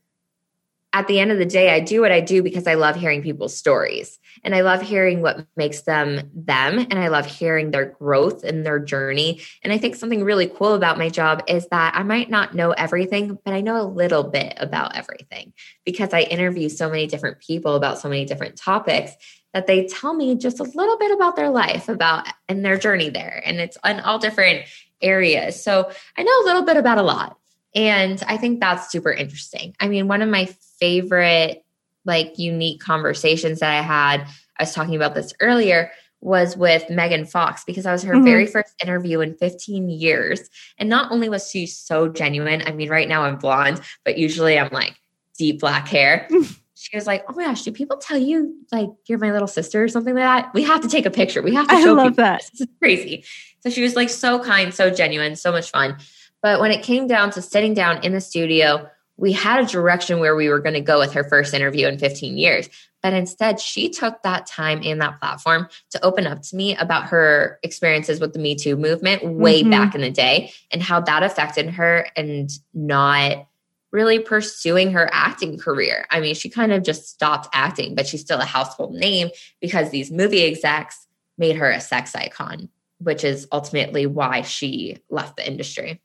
at 0.93 1.07
the 1.07 1.21
end 1.21 1.31
of 1.31 1.39
the 1.39 1.47
day, 1.47 1.71
I 1.71 1.81
do 1.81 2.01
what 2.01 2.13
I 2.13 2.21
do 2.21 2.43
because 2.43 2.67
I 2.67 2.75
love 2.75 2.97
hearing 2.97 3.23
people's 3.23 3.57
stories 3.57 4.19
and 4.47 4.55
I 4.55 4.61
love 4.61 4.81
hearing 4.81 5.23
what 5.23 5.45
makes 5.57 5.81
them 5.83 6.31
them. 6.33 6.79
And 6.79 7.01
I 7.01 7.09
love 7.09 7.27
hearing 7.27 7.73
their 7.73 7.87
growth 7.87 8.45
and 8.45 8.65
their 8.65 8.79
journey. 8.79 9.43
And 9.63 9.73
I 9.73 9.79
think 9.79 9.97
something 9.97 10.23
really 10.23 10.47
cool 10.47 10.75
about 10.75 10.99
my 10.99 11.09
job 11.09 11.43
is 11.49 11.67
that 11.73 11.97
I 11.97 12.05
might 12.05 12.31
not 12.31 12.55
know 12.55 12.71
everything, 12.71 13.39
but 13.45 13.53
I 13.53 13.61
know 13.61 13.81
a 13.81 13.83
little 13.83 14.23
bit 14.23 14.55
about 14.59 14.97
everything 14.97 15.53
because 15.85 16.15
I 16.15 16.21
interview 16.21 16.69
so 16.69 16.89
many 16.89 17.09
different 17.09 17.41
people 17.41 17.75
about 17.75 17.99
so 17.99 18.09
many 18.09 18.25
different 18.25 18.57
topics 18.57 19.13
that 19.53 19.67
they 19.67 19.89
tell 19.89 20.15
me 20.15 20.37
just 20.37 20.61
a 20.61 20.65
little 20.65 20.97
bit 20.97 21.11
about 21.11 21.35
their 21.35 21.51
life 21.51 21.89
about 21.89 22.29
and 22.49 22.65
their 22.65 22.79
journey 22.79 23.11
there. 23.11 23.43
And 23.45 23.59
it's 23.59 23.77
in 23.85 23.99
all 23.99 24.21
different 24.21 24.65
areas. 25.03 25.61
So 25.61 25.91
I 26.17 26.23
know 26.23 26.43
a 26.43 26.47
little 26.47 26.63
bit 26.63 26.77
about 26.77 26.99
a 26.99 27.03
lot. 27.03 27.37
And 27.75 28.23
I 28.29 28.37
think 28.37 28.61
that's 28.61 28.93
super 28.93 29.13
interesting. 29.13 29.75
I 29.81 29.89
mean, 29.89 30.07
one 30.07 30.23
of 30.23 30.29
my 30.29 30.47
favorite, 30.79 31.65
like, 32.07 32.39
unique 32.39 32.81
conversations 32.81 33.61
that 33.61 33.71
I 33.71 33.83
had, 33.83 34.27
I 34.59 34.63
was 34.63 34.73
talking 34.73 34.97
about 34.97 35.15
this 35.15 35.33
earlier, 35.41 35.91
was 36.21 36.57
with 36.57 36.89
Megan 36.89 37.25
Fox 37.25 37.63
because 37.65 37.87
I 37.87 37.93
was 37.93 38.03
her 38.03 38.15
mm-hmm. 38.15 38.25
very 38.25 38.47
first 38.47 38.75
interview 38.83 39.21
in 39.21 39.35
15 39.35 39.89
years. 39.91 40.49
And 40.79 40.89
not 40.89 41.13
only 41.13 41.29
was 41.29 41.51
she 41.51 41.67
so 41.67 42.09
genuine, 42.09 42.63
I 42.67 42.73
mean, 42.73 42.89
right 42.89 43.09
now 43.09 43.23
I'm 43.23 43.37
blonde, 43.37 43.81
but 44.05 44.17
usually 44.17 44.59
I'm 44.59 44.71
like 44.73 44.99
deep 45.39 45.61
black 45.61 45.87
hair. 45.89 46.29
she 46.75 46.97
was 46.97 47.07
like, 47.07 47.25
"Oh 47.29 47.35
my 47.35 47.45
gosh, 47.45 47.63
do 47.63 47.73
people 47.73 47.97
tell 47.97 48.19
you 48.19 48.55
like 48.73 48.91
you're 49.07 49.19
my 49.19 49.33
little 49.33 49.49
sister 49.49 49.83
or 49.83 49.89
something 49.89 50.15
like 50.15 50.23
that? 50.23 50.55
We 50.55 50.63
have 50.63 50.81
to 50.83 50.89
take 50.89 51.07
a 51.07 51.11
picture. 51.11 51.43
We 51.43 51.55
have 51.55 51.69
to 51.69 51.77
show 51.77 51.93
I 51.93 52.03
love 52.03 52.13
people. 52.13 52.25
that. 52.25 52.43
This 52.53 52.63
is 52.63 52.69
crazy." 52.79 53.25
So 53.61 53.71
she 53.71 53.83
was 53.83 53.97
like 53.97 54.11
so 54.11 54.39
kind, 54.39 54.73
so 54.73 54.91
genuine, 54.91 55.37
so 55.37 55.51
much 55.51 55.71
fun. 55.71 55.97
But 56.43 56.61
when 56.61 56.71
it 56.71 56.83
came 56.83 57.07
down 57.07 57.31
to 57.33 57.43
sitting 57.43 57.75
down 57.75 58.05
in 58.05 58.13
the 58.13 58.21
studio, 58.21 58.89
we 59.17 59.33
had 59.33 59.65
a 59.65 59.67
direction 59.67 60.21
where 60.21 60.37
we 60.37 60.49
were 60.49 60.61
going 60.61 60.75
to 60.75 60.81
go 60.81 60.99
with 60.99 61.13
her 61.15 61.25
first 61.25 61.55
interview 61.55 61.87
in 61.87 61.99
15 61.99 62.37
years. 62.37 62.69
But 63.03 63.13
instead, 63.13 63.61
she 63.61 63.89
took 63.89 64.23
that 64.23 64.47
time 64.47 64.81
and 64.85 65.01
that 65.01 65.21
platform 65.21 65.69
to 65.91 66.05
open 66.05 66.27
up 66.27 66.43
to 66.43 66.57
me 66.57 66.77
about 66.77 67.07
her 67.07 67.59
experiences 67.63 68.21
with 68.21 68.33
the 68.33 68.39
Me 68.39 68.55
Too 68.55 68.77
movement 68.77 69.25
way 69.25 69.61
mm-hmm. 69.61 69.71
back 69.71 69.95
in 69.95 70.01
the 70.01 70.11
day 70.11 70.53
and 70.71 70.83
how 70.83 71.01
that 71.01 71.23
affected 71.23 71.71
her 71.71 72.09
and 72.17 72.51
not 72.75 73.47
really 73.93 74.19
pursuing 74.19 74.93
her 74.93 75.09
acting 75.13 75.57
career. 75.59 76.07
I 76.11 76.21
mean, 76.21 76.35
she 76.35 76.51
kind 76.51 76.73
of 76.73 76.83
just 76.83 77.09
stopped 77.09 77.49
acting, 77.53 77.95
but 77.95 78.07
she's 78.07 78.21
still 78.21 78.41
a 78.41 78.45
household 78.45 78.95
name 78.95 79.31
because 79.61 79.91
these 79.91 80.11
movie 80.11 80.43
execs 80.43 81.07
made 81.39 81.57
her 81.57 81.71
a 81.71 81.81
sex 81.81 82.15
icon, 82.15 82.69
which 82.99 83.25
is 83.25 83.47
ultimately 83.53 84.05
why 84.05 84.43
she 84.43 84.99
left 85.09 85.37
the 85.37 85.47
industry. 85.47 86.01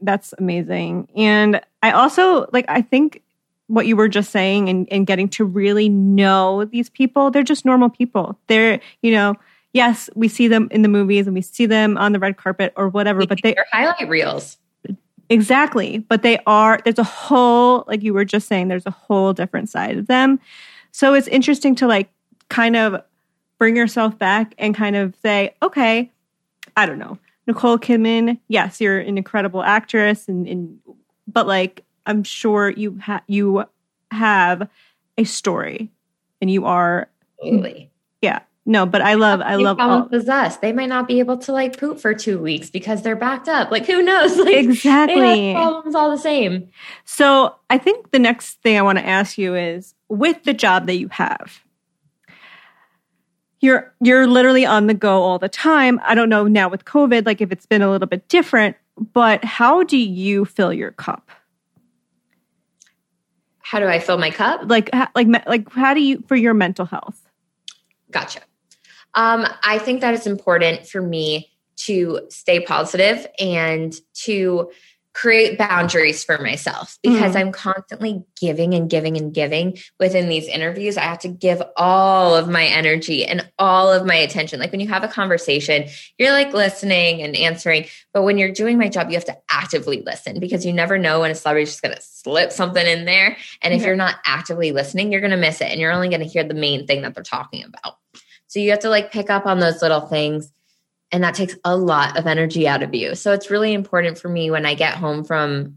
That's 0.00 0.34
amazing. 0.38 1.08
And 1.16 1.60
I 1.82 1.90
also 1.90 2.46
like, 2.52 2.64
I 2.68 2.82
think 2.82 3.22
what 3.66 3.86
you 3.86 3.96
were 3.96 4.08
just 4.08 4.30
saying 4.30 4.68
and, 4.68 4.86
and 4.90 5.06
getting 5.06 5.28
to 5.30 5.44
really 5.44 5.88
know 5.88 6.64
these 6.64 6.90
people, 6.90 7.30
they're 7.30 7.42
just 7.42 7.64
normal 7.64 7.88
people. 7.88 8.38
They're, 8.46 8.80
you 9.00 9.12
know, 9.12 9.34
yes, 9.72 10.10
we 10.14 10.28
see 10.28 10.48
them 10.48 10.68
in 10.70 10.82
the 10.82 10.88
movies 10.88 11.26
and 11.26 11.34
we 11.34 11.40
see 11.40 11.66
them 11.66 11.96
on 11.96 12.12
the 12.12 12.18
red 12.18 12.36
carpet 12.36 12.72
or 12.76 12.88
whatever, 12.88 13.26
but 13.26 13.40
they 13.42 13.54
are 13.54 13.66
highlight 13.72 14.08
reels. 14.08 14.58
Exactly. 15.30 15.98
But 15.98 16.22
they 16.22 16.38
are, 16.46 16.80
there's 16.84 16.98
a 16.98 17.04
whole, 17.04 17.84
like 17.86 18.02
you 18.02 18.12
were 18.12 18.24
just 18.24 18.48
saying, 18.48 18.68
there's 18.68 18.86
a 18.86 18.90
whole 18.90 19.32
different 19.32 19.70
side 19.70 19.96
of 19.96 20.06
them. 20.06 20.38
So 20.90 21.14
it's 21.14 21.28
interesting 21.28 21.74
to 21.76 21.86
like 21.86 22.10
kind 22.50 22.76
of 22.76 23.02
bring 23.58 23.76
yourself 23.76 24.18
back 24.18 24.54
and 24.58 24.74
kind 24.74 24.96
of 24.96 25.14
say, 25.22 25.54
okay, 25.62 26.10
I 26.76 26.84
don't 26.84 26.98
know. 26.98 27.16
Nicole 27.46 27.78
Kidman, 27.78 28.38
yes, 28.48 28.80
you're 28.80 28.98
an 28.98 29.18
incredible 29.18 29.62
actress, 29.62 30.28
and, 30.28 30.46
and 30.46 30.78
but 31.26 31.46
like 31.46 31.84
I'm 32.06 32.24
sure 32.24 32.70
you 32.70 32.96
have 32.98 33.22
you 33.26 33.64
have 34.10 34.68
a 35.18 35.24
story, 35.24 35.90
and 36.40 36.50
you 36.50 36.66
are 36.66 37.08
Absolutely. 37.40 37.90
yeah. 38.20 38.40
No, 38.64 38.86
but 38.86 39.02
I 39.02 39.14
love 39.14 39.40
I 39.40 39.56
love 39.56 39.80
all 39.80 40.04
possessed. 40.04 40.60
They 40.60 40.72
might 40.72 40.88
not 40.88 41.08
be 41.08 41.18
able 41.18 41.36
to 41.38 41.52
like 41.52 41.78
poop 41.78 41.98
for 41.98 42.14
two 42.14 42.38
weeks 42.38 42.70
because 42.70 43.02
they're 43.02 43.16
backed 43.16 43.48
up. 43.48 43.72
Like 43.72 43.86
who 43.86 44.02
knows? 44.02 44.36
Like 44.42 44.54
exactly 44.54 45.52
problems 45.52 45.96
all 45.96 46.10
the 46.10 46.18
same. 46.18 46.68
So 47.04 47.56
I 47.70 47.78
think 47.78 48.12
the 48.12 48.20
next 48.20 48.62
thing 48.62 48.78
I 48.78 48.82
want 48.82 48.98
to 48.98 49.06
ask 49.06 49.36
you 49.36 49.56
is 49.56 49.94
with 50.08 50.44
the 50.44 50.52
job 50.52 50.86
that 50.86 50.96
you 50.96 51.08
have, 51.08 51.60
you're 53.62 53.94
you're 54.00 54.26
literally 54.26 54.66
on 54.66 54.88
the 54.88 54.94
go 54.94 55.22
all 55.22 55.38
the 55.38 55.48
time. 55.48 56.00
I 56.04 56.14
don't 56.14 56.28
know 56.28 56.46
now 56.46 56.68
with 56.68 56.84
COVID, 56.84 57.24
like 57.24 57.40
if 57.40 57.50
it's 57.50 57.64
been 57.64 57.80
a 57.80 57.90
little 57.90 58.08
bit 58.08 58.28
different, 58.28 58.76
but 59.14 59.42
how 59.44 59.84
do 59.84 59.96
you 59.96 60.44
fill 60.44 60.72
your 60.72 60.90
cup? 60.90 61.30
How 63.60 63.78
do 63.80 63.86
I 63.86 64.00
fill 64.00 64.18
my 64.18 64.30
cup? 64.30 64.62
Like, 64.66 64.90
like, 65.14 65.28
like, 65.46 65.72
how 65.72 65.94
do 65.94 66.00
you 66.02 66.22
for 66.26 66.36
your 66.36 66.52
mental 66.52 66.84
health? 66.84 67.22
Gotcha. 68.10 68.40
Um, 69.14 69.46
I 69.62 69.78
think 69.78 70.00
that 70.02 70.12
it's 70.12 70.26
important 70.26 70.86
for 70.86 71.00
me 71.00 71.50
to 71.76 72.20
stay 72.28 72.60
positive 72.60 73.26
and 73.38 73.94
to 74.14 74.70
create 75.14 75.58
boundaries 75.58 76.24
for 76.24 76.38
myself 76.38 76.98
because 77.02 77.34
mm. 77.34 77.40
I'm 77.40 77.52
constantly 77.52 78.24
giving 78.40 78.72
and 78.74 78.88
giving 78.88 79.16
and 79.16 79.32
giving 79.32 79.78
within 80.00 80.28
these 80.28 80.48
interviews. 80.48 80.96
I 80.96 81.02
have 81.02 81.18
to 81.20 81.28
give 81.28 81.62
all 81.76 82.34
of 82.34 82.48
my 82.48 82.64
energy 82.64 83.24
and 83.24 83.48
all 83.58 83.92
of 83.92 84.06
my 84.06 84.14
attention. 84.14 84.58
Like 84.58 84.70
when 84.70 84.80
you 84.80 84.88
have 84.88 85.04
a 85.04 85.08
conversation, 85.08 85.84
you're 86.18 86.32
like 86.32 86.54
listening 86.54 87.22
and 87.22 87.36
answering. 87.36 87.86
But 88.14 88.22
when 88.22 88.38
you're 88.38 88.52
doing 88.52 88.78
my 88.78 88.88
job, 88.88 89.08
you 89.08 89.14
have 89.14 89.24
to 89.26 89.38
actively 89.50 90.02
listen 90.02 90.40
because 90.40 90.64
you 90.64 90.72
never 90.72 90.96
know 90.96 91.20
when 91.20 91.30
a 91.30 91.34
celebrity 91.34 91.64
is 91.64 91.70
just 91.70 91.82
going 91.82 91.94
to 91.94 92.02
slip 92.02 92.50
something 92.50 92.86
in 92.86 93.04
there. 93.04 93.36
And 93.60 93.74
if 93.74 93.82
you're 93.82 93.96
not 93.96 94.16
actively 94.24 94.72
listening, 94.72 95.12
you're 95.12 95.20
going 95.20 95.32
to 95.32 95.36
miss 95.36 95.60
it 95.60 95.70
and 95.70 95.80
you're 95.80 95.92
only 95.92 96.08
going 96.08 96.22
to 96.22 96.26
hear 96.26 96.44
the 96.44 96.54
main 96.54 96.86
thing 96.86 97.02
that 97.02 97.14
they're 97.14 97.22
talking 97.22 97.64
about. 97.64 97.96
So 98.46 98.60
you 98.60 98.70
have 98.70 98.80
to 98.80 98.90
like 98.90 99.12
pick 99.12 99.30
up 99.30 99.46
on 99.46 99.60
those 99.60 99.82
little 99.82 100.02
things 100.02 100.52
and 101.12 101.22
that 101.22 101.34
takes 101.34 101.54
a 101.64 101.76
lot 101.76 102.18
of 102.18 102.26
energy 102.26 102.66
out 102.66 102.82
of 102.82 102.94
you. 102.94 103.14
So 103.14 103.32
it's 103.32 103.50
really 103.50 103.74
important 103.74 104.18
for 104.18 104.28
me 104.28 104.50
when 104.50 104.64
I 104.64 104.74
get 104.74 104.94
home 104.94 105.24
from 105.24 105.76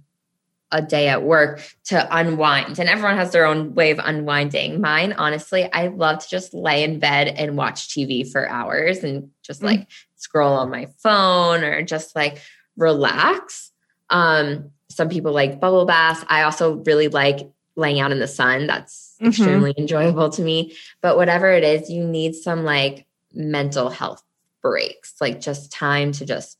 a 0.71 0.81
day 0.81 1.09
at 1.09 1.23
work 1.23 1.61
to 1.85 2.07
unwind. 2.15 2.79
And 2.79 2.89
everyone 2.89 3.17
has 3.17 3.31
their 3.31 3.45
own 3.45 3.75
way 3.75 3.91
of 3.91 3.99
unwinding. 4.01 4.81
Mine, 4.81 5.13
honestly, 5.13 5.71
I 5.71 5.87
love 5.87 6.19
to 6.19 6.29
just 6.29 6.53
lay 6.53 6.83
in 6.83 6.99
bed 6.99 7.27
and 7.27 7.55
watch 7.57 7.89
TV 7.89 8.29
for 8.29 8.49
hours 8.49 9.03
and 9.03 9.29
just 9.43 9.61
mm. 9.61 9.65
like 9.65 9.87
scroll 10.15 10.53
on 10.53 10.71
my 10.71 10.87
phone 10.97 11.63
or 11.63 11.81
just 11.83 12.15
like 12.15 12.41
relax. 12.77 13.71
Um, 14.09 14.71
some 14.89 15.09
people 15.09 15.33
like 15.33 15.59
bubble 15.59 15.85
baths. 15.85 16.25
I 16.27 16.43
also 16.43 16.75
really 16.77 17.09
like 17.09 17.49
laying 17.75 17.99
out 17.99 18.11
in 18.11 18.19
the 18.19 18.27
sun. 18.27 18.67
That's 18.67 19.15
mm-hmm. 19.19 19.27
extremely 19.27 19.73
enjoyable 19.77 20.29
to 20.31 20.41
me. 20.41 20.75
But 21.01 21.17
whatever 21.17 21.51
it 21.51 21.63
is, 21.63 21.89
you 21.89 22.05
need 22.05 22.35
some 22.35 22.63
like 22.63 23.05
mental 23.33 23.89
health 23.89 24.23
breaks, 24.65 25.13
like 25.21 25.39
just 25.39 25.71
time 25.71 26.11
to 26.11 26.25
just 26.25 26.57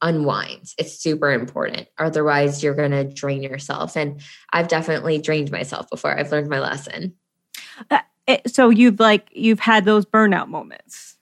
unwind. 0.00 0.72
It's 0.78 0.98
super 0.98 1.30
important. 1.30 1.86
Otherwise, 1.98 2.62
you're 2.62 2.74
going 2.74 2.92
to 2.92 3.04
drain 3.04 3.42
yourself. 3.42 3.94
And 3.94 4.22
I've 4.54 4.68
definitely 4.68 5.18
drained 5.18 5.52
myself 5.52 5.90
before. 5.90 6.18
I've 6.18 6.32
learned 6.32 6.48
my 6.48 6.60
lesson. 6.60 7.12
Uh, 7.90 7.98
it, 8.26 8.54
so 8.54 8.70
you've 8.70 8.98
like 8.98 9.28
you've 9.32 9.60
had 9.60 9.84
those 9.84 10.06
burnout 10.06 10.48
moments. 10.48 11.18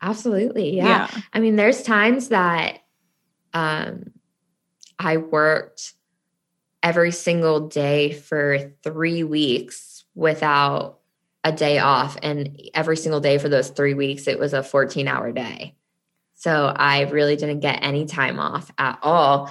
Absolutely. 0.00 0.74
Yeah. 0.74 1.06
yeah. 1.12 1.20
I 1.34 1.40
mean, 1.40 1.56
there's 1.56 1.82
times 1.82 2.28
that 2.28 2.78
um 3.52 4.10
I 4.98 5.18
worked 5.18 5.92
every 6.82 7.12
single 7.12 7.68
day 7.68 8.14
for 8.14 8.72
3 8.82 9.22
weeks 9.24 10.04
without 10.14 10.95
a 11.46 11.52
day 11.52 11.78
off 11.78 12.16
and 12.22 12.60
every 12.74 12.96
single 12.96 13.20
day 13.20 13.38
for 13.38 13.48
those 13.48 13.70
3 13.70 13.94
weeks 13.94 14.26
it 14.26 14.38
was 14.38 14.52
a 14.52 14.64
14 14.64 15.06
hour 15.06 15.30
day. 15.30 15.76
So 16.34 16.72
I 16.74 17.02
really 17.02 17.36
didn't 17.36 17.60
get 17.60 17.78
any 17.82 18.04
time 18.04 18.40
off 18.40 18.70
at 18.78 18.98
all. 19.00 19.48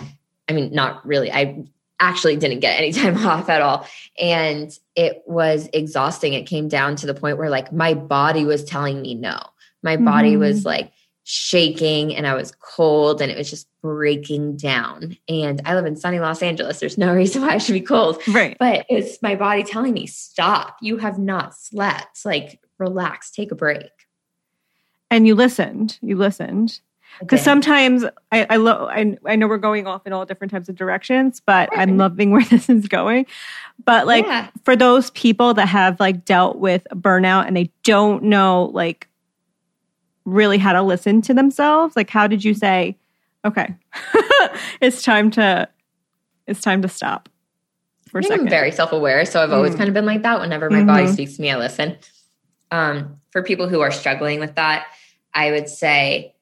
I 0.50 0.54
mean 0.54 0.74
not 0.74 1.06
really. 1.08 1.32
I 1.32 1.66
actually 2.02 2.36
didn't 2.36 2.60
get 2.60 2.78
any 2.78 2.92
time 3.02 3.26
off 3.26 3.48
at 3.48 3.62
all 3.62 3.88
and 4.20 4.78
it 4.96 5.24
was 5.26 5.70
exhausting. 5.72 6.34
It 6.34 6.48
came 6.48 6.68
down 6.68 6.98
to 6.98 7.08
the 7.08 7.14
point 7.14 7.38
where 7.38 7.50
like 7.50 7.72
my 7.72 7.94
body 7.94 8.44
was 8.44 8.66
telling 8.66 9.02
me 9.02 9.16
no. 9.16 9.40
My 9.82 9.96
body 9.96 10.32
mm-hmm. 10.32 10.42
was 10.42 10.66
like 10.66 10.92
shaking 11.28 12.16
and 12.16 12.28
I 12.28 12.36
was 12.36 12.54
cold 12.60 13.20
and 13.20 13.32
it 13.32 13.38
was 13.38 13.50
just 13.50 13.68
breaking 13.82 14.58
down. 14.58 15.18
And 15.28 15.60
I 15.66 15.74
live 15.74 15.88
in 15.88 15.96
sunny 15.96 16.20
Los 16.20 16.44
Angeles. 16.44 16.80
There's 16.80 17.00
no 17.00 17.14
reason 17.16 17.42
why 17.42 17.50
I 17.50 17.58
should 17.58 17.74
be 17.74 17.82
cold. 17.82 18.22
Right. 18.28 18.56
But 18.60 18.86
it's 18.90 19.22
my 19.22 19.36
body 19.36 19.64
telling 19.64 19.94
me, 19.94 20.06
stop. 20.06 20.78
You 20.82 20.98
have 20.98 21.18
not 21.18 21.56
slept. 21.56 22.24
Like, 22.26 22.60
relax, 22.78 23.32
take 23.32 23.52
a 23.52 23.56
break. 23.56 23.90
And 25.10 25.26
you 25.26 25.34
listened. 25.34 25.98
You 26.02 26.16
listened. 26.16 26.80
Because 27.20 27.42
sometimes 27.42 28.04
I 28.32 28.46
I, 28.50 28.58
I 28.58 29.18
I 29.26 29.36
know 29.38 29.48
we're 29.48 29.58
going 29.58 29.88
off 29.88 30.06
in 30.06 30.12
all 30.12 30.26
different 30.26 30.52
types 30.52 30.68
of 30.68 30.76
directions, 30.76 31.42
but 31.44 31.70
right. 31.72 31.80
I'm 31.80 31.98
loving 31.98 32.32
where 32.32 32.44
this 32.44 32.70
is 32.70 32.88
going. 32.88 33.26
But 33.84 34.06
like 34.06 34.26
yeah. 34.26 34.50
for 34.64 34.76
those 34.76 35.12
people 35.12 35.54
that 35.54 35.68
have 35.68 36.00
like 36.00 36.26
dealt 36.26 36.58
with 36.58 36.86
burnout 36.92 37.48
and 37.48 37.56
they 37.56 37.72
don't 37.84 38.24
know 38.24 38.70
like 38.74 39.08
really 40.26 40.58
how 40.58 40.74
to 40.74 40.82
listen 40.82 41.22
to 41.24 41.34
themselves? 41.34 41.96
Like, 41.96 42.10
how 42.10 42.28
did 42.28 42.44
you 42.44 42.54
say, 42.54 42.98
okay, 43.46 43.76
it's 44.82 45.02
time 45.02 45.32
to, 45.32 45.70
it's 46.48 46.62
time 46.62 46.82
to 46.82 46.88
stop 46.88 47.30
for 48.10 48.20
a 48.20 48.24
second? 48.24 48.42
I'm 48.42 48.50
very 48.50 48.72
self-aware. 48.72 49.26
So 49.26 49.42
I've 49.42 49.54
always 49.54 49.74
mm. 49.74 49.78
kind 49.78 49.88
of 49.88 49.94
been 49.94 50.06
like 50.06 50.24
that. 50.24 50.40
Whenever 50.40 50.70
my 50.70 50.78
mm-hmm. 50.78 50.88
body 50.88 51.08
speaks 51.08 51.36
to 51.36 51.42
me, 51.42 51.52
I 51.52 51.58
listen. 51.58 51.98
Um, 52.72 53.22
for 53.32 53.44
people 53.44 53.70
who 53.70 53.82
are 53.82 53.92
struggling 53.92 54.40
with 54.40 54.56
that, 54.56 54.88
I 55.34 55.52
would 55.52 55.70
say, 55.70 56.36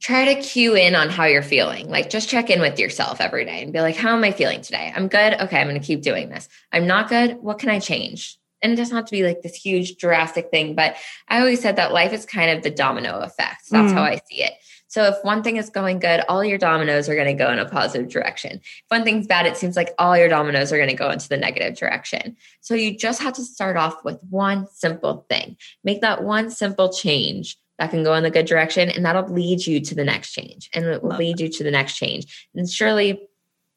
try 0.00 0.34
to 0.34 0.40
cue 0.40 0.74
in 0.74 0.94
on 0.94 1.10
how 1.10 1.24
you're 1.26 1.42
feeling. 1.42 1.88
Like 1.88 2.10
just 2.10 2.28
check 2.28 2.50
in 2.50 2.60
with 2.60 2.78
yourself 2.78 3.20
every 3.20 3.44
day 3.44 3.62
and 3.62 3.72
be 3.72 3.80
like, 3.80 3.96
how 3.96 4.16
am 4.16 4.24
I 4.24 4.32
feeling 4.32 4.62
today? 4.62 4.92
I'm 4.96 5.08
good. 5.08 5.34
Okay, 5.34 5.60
I'm 5.60 5.68
going 5.68 5.80
to 5.80 5.86
keep 5.86 6.02
doing 6.02 6.30
this. 6.30 6.48
I'm 6.72 6.86
not 6.86 7.08
good. 7.08 7.36
What 7.42 7.58
can 7.58 7.68
I 7.68 7.78
change? 7.78 8.39
And 8.62 8.72
it 8.72 8.76
doesn't 8.76 8.96
have 8.96 9.06
to 9.06 9.12
be 9.12 9.22
like 9.22 9.42
this 9.42 9.54
huge 9.54 9.96
drastic 9.96 10.50
thing, 10.50 10.74
but 10.74 10.96
I 11.28 11.40
always 11.40 11.60
said 11.60 11.76
that 11.76 11.92
life 11.92 12.12
is 12.12 12.26
kind 12.26 12.50
of 12.50 12.62
the 12.62 12.70
domino 12.70 13.20
effect. 13.20 13.70
That's 13.70 13.92
mm. 13.92 13.94
how 13.94 14.02
I 14.02 14.20
see 14.28 14.42
it. 14.42 14.52
So 14.90 15.04
if 15.04 15.22
one 15.22 15.44
thing 15.44 15.56
is 15.56 15.70
going 15.70 16.00
good, 16.00 16.22
all 16.28 16.44
your 16.44 16.58
dominoes 16.58 17.08
are 17.08 17.14
going 17.14 17.28
to 17.28 17.44
go 17.44 17.52
in 17.52 17.60
a 17.60 17.64
positive 17.64 18.08
direction. 18.08 18.56
If 18.56 18.84
one 18.88 19.04
thing's 19.04 19.28
bad, 19.28 19.46
it 19.46 19.56
seems 19.56 19.76
like 19.76 19.94
all 19.98 20.18
your 20.18 20.28
dominoes 20.28 20.72
are 20.72 20.78
going 20.78 20.88
to 20.88 20.96
go 20.96 21.10
into 21.10 21.28
the 21.28 21.36
negative 21.36 21.76
direction. 21.76 22.36
So 22.60 22.74
you 22.74 22.98
just 22.98 23.22
have 23.22 23.34
to 23.34 23.44
start 23.44 23.76
off 23.76 24.04
with 24.04 24.20
one 24.30 24.66
simple 24.72 25.24
thing. 25.30 25.56
Make 25.84 26.00
that 26.00 26.24
one 26.24 26.50
simple 26.50 26.92
change 26.92 27.56
that 27.78 27.90
can 27.90 28.02
go 28.02 28.14
in 28.14 28.24
the 28.24 28.32
good 28.32 28.46
direction 28.46 28.90
and 28.90 29.04
that'll 29.04 29.32
lead 29.32 29.64
you 29.64 29.80
to 29.80 29.94
the 29.94 30.04
next 30.04 30.32
change 30.32 30.68
and 30.74 30.84
it 30.84 31.02
will 31.02 31.10
Love 31.10 31.18
lead 31.20 31.38
that. 31.38 31.44
you 31.44 31.48
to 31.50 31.64
the 31.64 31.70
next 31.70 31.96
change. 31.96 32.48
And 32.56 32.68
surely 32.68 33.28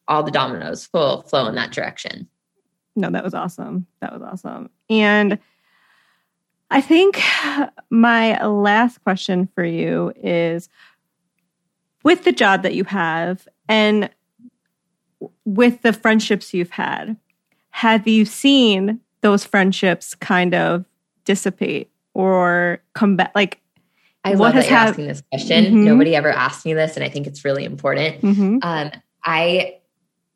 all 0.08 0.24
the 0.24 0.32
dominoes 0.32 0.88
will 0.92 1.22
flow 1.22 1.46
in 1.46 1.54
that 1.54 1.70
direction 1.70 2.28
no, 2.96 3.10
that 3.10 3.24
was 3.24 3.34
awesome. 3.34 3.86
That 4.00 4.12
was 4.12 4.22
awesome. 4.22 4.70
And 4.88 5.38
I 6.70 6.80
think 6.80 7.20
my 7.90 8.44
last 8.44 9.02
question 9.02 9.48
for 9.54 9.64
you 9.64 10.12
is 10.16 10.68
with 12.02 12.24
the 12.24 12.32
job 12.32 12.62
that 12.62 12.74
you 12.74 12.84
have 12.84 13.46
and 13.68 14.10
with 15.44 15.82
the 15.82 15.92
friendships 15.92 16.54
you've 16.54 16.70
had, 16.70 17.16
have 17.70 18.06
you 18.06 18.24
seen 18.24 19.00
those 19.20 19.44
friendships 19.44 20.14
kind 20.14 20.54
of 20.54 20.84
dissipate 21.24 21.90
or 22.12 22.82
come 22.92 23.16
back? 23.16 23.32
Like, 23.34 23.60
I 24.24 24.34
love 24.34 24.54
that 24.54 24.68
you're 24.68 24.78
asking 24.78 25.06
this 25.06 25.22
question. 25.30 25.64
Mm-hmm. 25.64 25.84
Nobody 25.84 26.16
ever 26.16 26.30
asked 26.30 26.64
me 26.64 26.72
this, 26.72 26.96
and 26.96 27.04
I 27.04 27.08
think 27.08 27.26
it's 27.26 27.44
really 27.44 27.64
important. 27.64 28.22
Mm-hmm. 28.22 28.58
Um, 28.62 28.90
I 29.24 29.76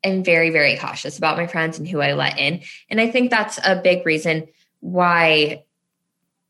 am 0.04 0.22
very, 0.22 0.50
very 0.50 0.76
cautious 0.76 1.18
about 1.18 1.36
my 1.36 1.46
friends 1.46 1.78
and 1.78 1.88
who 1.88 2.00
I 2.00 2.12
let 2.12 2.38
in. 2.38 2.62
And 2.88 3.00
I 3.00 3.10
think 3.10 3.30
that's 3.30 3.58
a 3.64 3.80
big 3.80 4.06
reason 4.06 4.48
why 4.80 5.64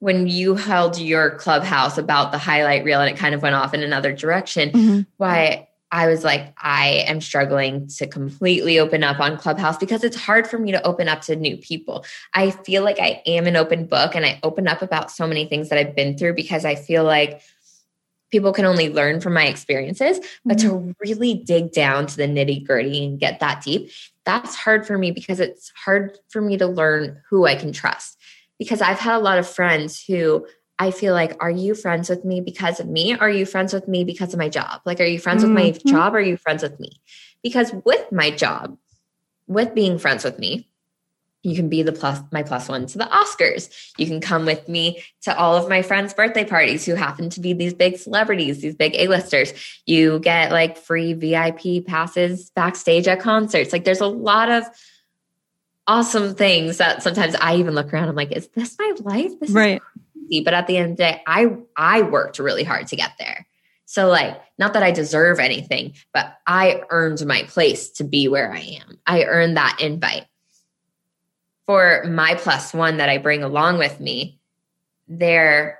when 0.00 0.28
you 0.28 0.54
held 0.54 0.98
your 0.98 1.30
clubhouse 1.36 1.98
about 1.98 2.30
the 2.30 2.38
highlight 2.38 2.84
reel 2.84 3.00
and 3.00 3.10
it 3.10 3.18
kind 3.18 3.34
of 3.34 3.42
went 3.42 3.56
off 3.56 3.74
in 3.74 3.82
another 3.82 4.12
direction, 4.12 4.70
mm-hmm. 4.70 5.00
why 5.16 5.68
I 5.90 6.06
was 6.06 6.22
like, 6.22 6.54
I 6.58 7.04
am 7.06 7.20
struggling 7.20 7.88
to 7.88 8.06
completely 8.06 8.78
open 8.78 9.02
up 9.02 9.20
on 9.20 9.38
Clubhouse 9.38 9.78
because 9.78 10.04
it's 10.04 10.16
hard 10.16 10.46
for 10.46 10.58
me 10.58 10.70
to 10.72 10.86
open 10.86 11.08
up 11.08 11.22
to 11.22 11.36
new 11.36 11.56
people. 11.56 12.04
I 12.34 12.50
feel 12.50 12.84
like 12.84 13.00
I 13.00 13.22
am 13.24 13.46
an 13.46 13.56
open 13.56 13.86
book 13.86 14.14
and 14.14 14.26
I 14.26 14.38
open 14.42 14.68
up 14.68 14.82
about 14.82 15.10
so 15.10 15.26
many 15.26 15.46
things 15.46 15.70
that 15.70 15.78
I've 15.78 15.96
been 15.96 16.18
through 16.18 16.34
because 16.34 16.66
I 16.66 16.74
feel 16.74 17.04
like 17.04 17.40
people 18.30 18.52
can 18.52 18.64
only 18.64 18.88
learn 18.88 19.20
from 19.20 19.34
my 19.34 19.46
experiences, 19.46 20.20
but 20.44 20.58
mm-hmm. 20.58 20.88
to 20.88 20.94
really 21.00 21.34
dig 21.34 21.72
down 21.72 22.06
to 22.06 22.16
the 22.16 22.26
nitty 22.26 22.66
gritty 22.66 23.04
and 23.04 23.18
get 23.18 23.40
that 23.40 23.62
deep, 23.62 23.90
that's 24.24 24.54
hard 24.54 24.86
for 24.86 24.98
me 24.98 25.10
because 25.10 25.40
it's 25.40 25.72
hard 25.84 26.18
for 26.28 26.40
me 26.40 26.56
to 26.58 26.66
learn 26.66 27.20
who 27.28 27.46
I 27.46 27.54
can 27.54 27.72
trust. 27.72 28.18
Because 28.58 28.82
I've 28.82 28.98
had 28.98 29.16
a 29.16 29.20
lot 29.20 29.38
of 29.38 29.48
friends 29.48 30.02
who 30.04 30.46
I 30.78 30.90
feel 30.90 31.14
like, 31.14 31.36
are 31.40 31.50
you 31.50 31.74
friends 31.74 32.08
with 32.08 32.24
me 32.24 32.40
because 32.40 32.80
of 32.80 32.88
me? 32.88 33.16
Are 33.16 33.30
you 33.30 33.46
friends 33.46 33.72
with 33.72 33.88
me 33.88 34.04
because 34.04 34.32
of 34.32 34.38
my 34.38 34.48
job? 34.48 34.80
Like, 34.84 35.00
are 35.00 35.04
you 35.04 35.18
friends 35.18 35.42
mm-hmm. 35.42 35.54
with 35.54 35.64
my 35.64 35.70
mm-hmm. 35.70 35.88
job? 35.88 36.14
Or 36.14 36.18
are 36.18 36.22
you 36.22 36.36
friends 36.36 36.62
with 36.62 36.78
me? 36.78 36.90
Because 37.42 37.72
with 37.84 38.10
my 38.12 38.30
job, 38.30 38.76
with 39.46 39.74
being 39.74 39.98
friends 39.98 40.24
with 40.24 40.38
me, 40.38 40.68
you 41.42 41.54
can 41.54 41.68
be 41.68 41.82
the 41.82 41.92
plus 41.92 42.20
my 42.32 42.42
plus 42.42 42.68
one 42.68 42.86
to 42.86 42.98
the 42.98 43.04
Oscars. 43.04 43.70
You 43.96 44.06
can 44.06 44.20
come 44.20 44.44
with 44.44 44.68
me 44.68 45.02
to 45.22 45.36
all 45.36 45.56
of 45.56 45.68
my 45.68 45.82
friends' 45.82 46.12
birthday 46.12 46.44
parties 46.44 46.84
who 46.84 46.94
happen 46.94 47.30
to 47.30 47.40
be 47.40 47.52
these 47.52 47.74
big 47.74 47.96
celebrities, 47.96 48.60
these 48.60 48.74
big 48.74 48.94
A-listers. 48.96 49.52
You 49.86 50.18
get 50.18 50.50
like 50.50 50.76
free 50.76 51.12
VIP 51.12 51.86
passes 51.86 52.50
backstage 52.50 53.06
at 53.06 53.20
concerts. 53.20 53.72
Like 53.72 53.84
there's 53.84 54.00
a 54.00 54.06
lot 54.06 54.50
of 54.50 54.64
awesome 55.86 56.34
things 56.34 56.78
that 56.78 57.02
sometimes 57.02 57.34
I 57.40 57.56
even 57.56 57.74
look 57.74 57.92
around. 57.92 58.08
I'm 58.08 58.16
like, 58.16 58.32
is 58.32 58.48
this 58.48 58.76
my 58.78 58.92
life? 59.00 59.32
This 59.40 59.50
right. 59.50 59.80
But 60.44 60.54
at 60.54 60.66
the 60.66 60.76
end 60.76 60.92
of 60.92 60.96
the 60.96 61.02
day, 61.04 61.22
I 61.26 61.56
I 61.76 62.02
worked 62.02 62.38
really 62.38 62.64
hard 62.64 62.88
to 62.88 62.96
get 62.96 63.12
there. 63.18 63.46
So 63.86 64.08
like, 64.08 64.38
not 64.58 64.74
that 64.74 64.82
I 64.82 64.90
deserve 64.90 65.38
anything, 65.38 65.94
but 66.12 66.36
I 66.46 66.82
earned 66.90 67.24
my 67.24 67.44
place 67.44 67.90
to 67.92 68.04
be 68.04 68.28
where 68.28 68.52
I 68.52 68.58
am. 68.58 68.98
I 69.06 69.24
earned 69.24 69.56
that 69.56 69.78
invite. 69.80 70.26
For 71.68 72.02
my 72.08 72.34
plus 72.34 72.72
one 72.72 72.96
that 72.96 73.10
I 73.10 73.18
bring 73.18 73.42
along 73.42 73.76
with 73.76 74.00
me, 74.00 74.40
they're, 75.06 75.78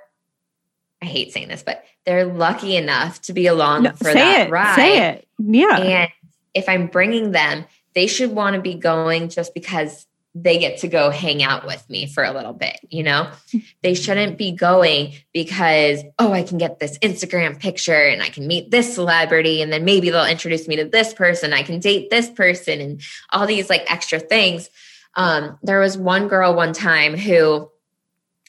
I 1.01 1.05
hate 1.05 1.33
saying 1.33 1.47
this, 1.47 1.63
but 1.63 1.83
they're 2.05 2.25
lucky 2.25 2.75
enough 2.75 3.19
to 3.23 3.33
be 3.33 3.47
along 3.47 3.83
no, 3.83 3.91
for 3.93 4.13
that 4.13 4.47
it, 4.47 4.51
ride. 4.51 4.75
Say 4.75 5.09
it. 5.09 5.27
Yeah. 5.39 5.77
And 5.79 6.11
if 6.53 6.69
I'm 6.69 6.85
bringing 6.85 7.31
them, 7.31 7.65
they 7.95 8.05
should 8.05 8.29
want 8.29 8.55
to 8.55 8.61
be 8.61 8.75
going 8.75 9.29
just 9.29 9.55
because 9.55 10.05
they 10.35 10.59
get 10.59 10.77
to 10.81 10.87
go 10.87 11.09
hang 11.09 11.41
out 11.41 11.65
with 11.65 11.89
me 11.89 12.05
for 12.05 12.23
a 12.23 12.33
little 12.33 12.53
bit, 12.53 12.79
you 12.91 13.01
know? 13.01 13.27
They 13.81 13.95
shouldn't 13.95 14.37
be 14.37 14.51
going 14.51 15.13
because, 15.33 16.03
oh, 16.19 16.33
I 16.33 16.43
can 16.43 16.59
get 16.59 16.79
this 16.79 16.99
Instagram 16.99 17.59
picture 17.59 18.03
and 18.03 18.21
I 18.21 18.29
can 18.29 18.45
meet 18.45 18.69
this 18.69 18.93
celebrity 18.93 19.63
and 19.63 19.73
then 19.73 19.85
maybe 19.85 20.11
they'll 20.11 20.25
introduce 20.25 20.67
me 20.67 20.75
to 20.75 20.85
this 20.85 21.15
person. 21.15 21.51
I 21.51 21.63
can 21.63 21.79
date 21.79 22.11
this 22.11 22.29
person 22.29 22.79
and 22.79 23.01
all 23.31 23.47
these 23.47 23.71
like 23.71 23.91
extra 23.91 24.19
things. 24.19 24.69
Um, 25.19 25.59
there 25.61 25.81
was 25.81 25.97
one 25.97 26.29
girl 26.29 26.55
one 26.55 26.71
time 26.71 27.13
who 27.13 27.69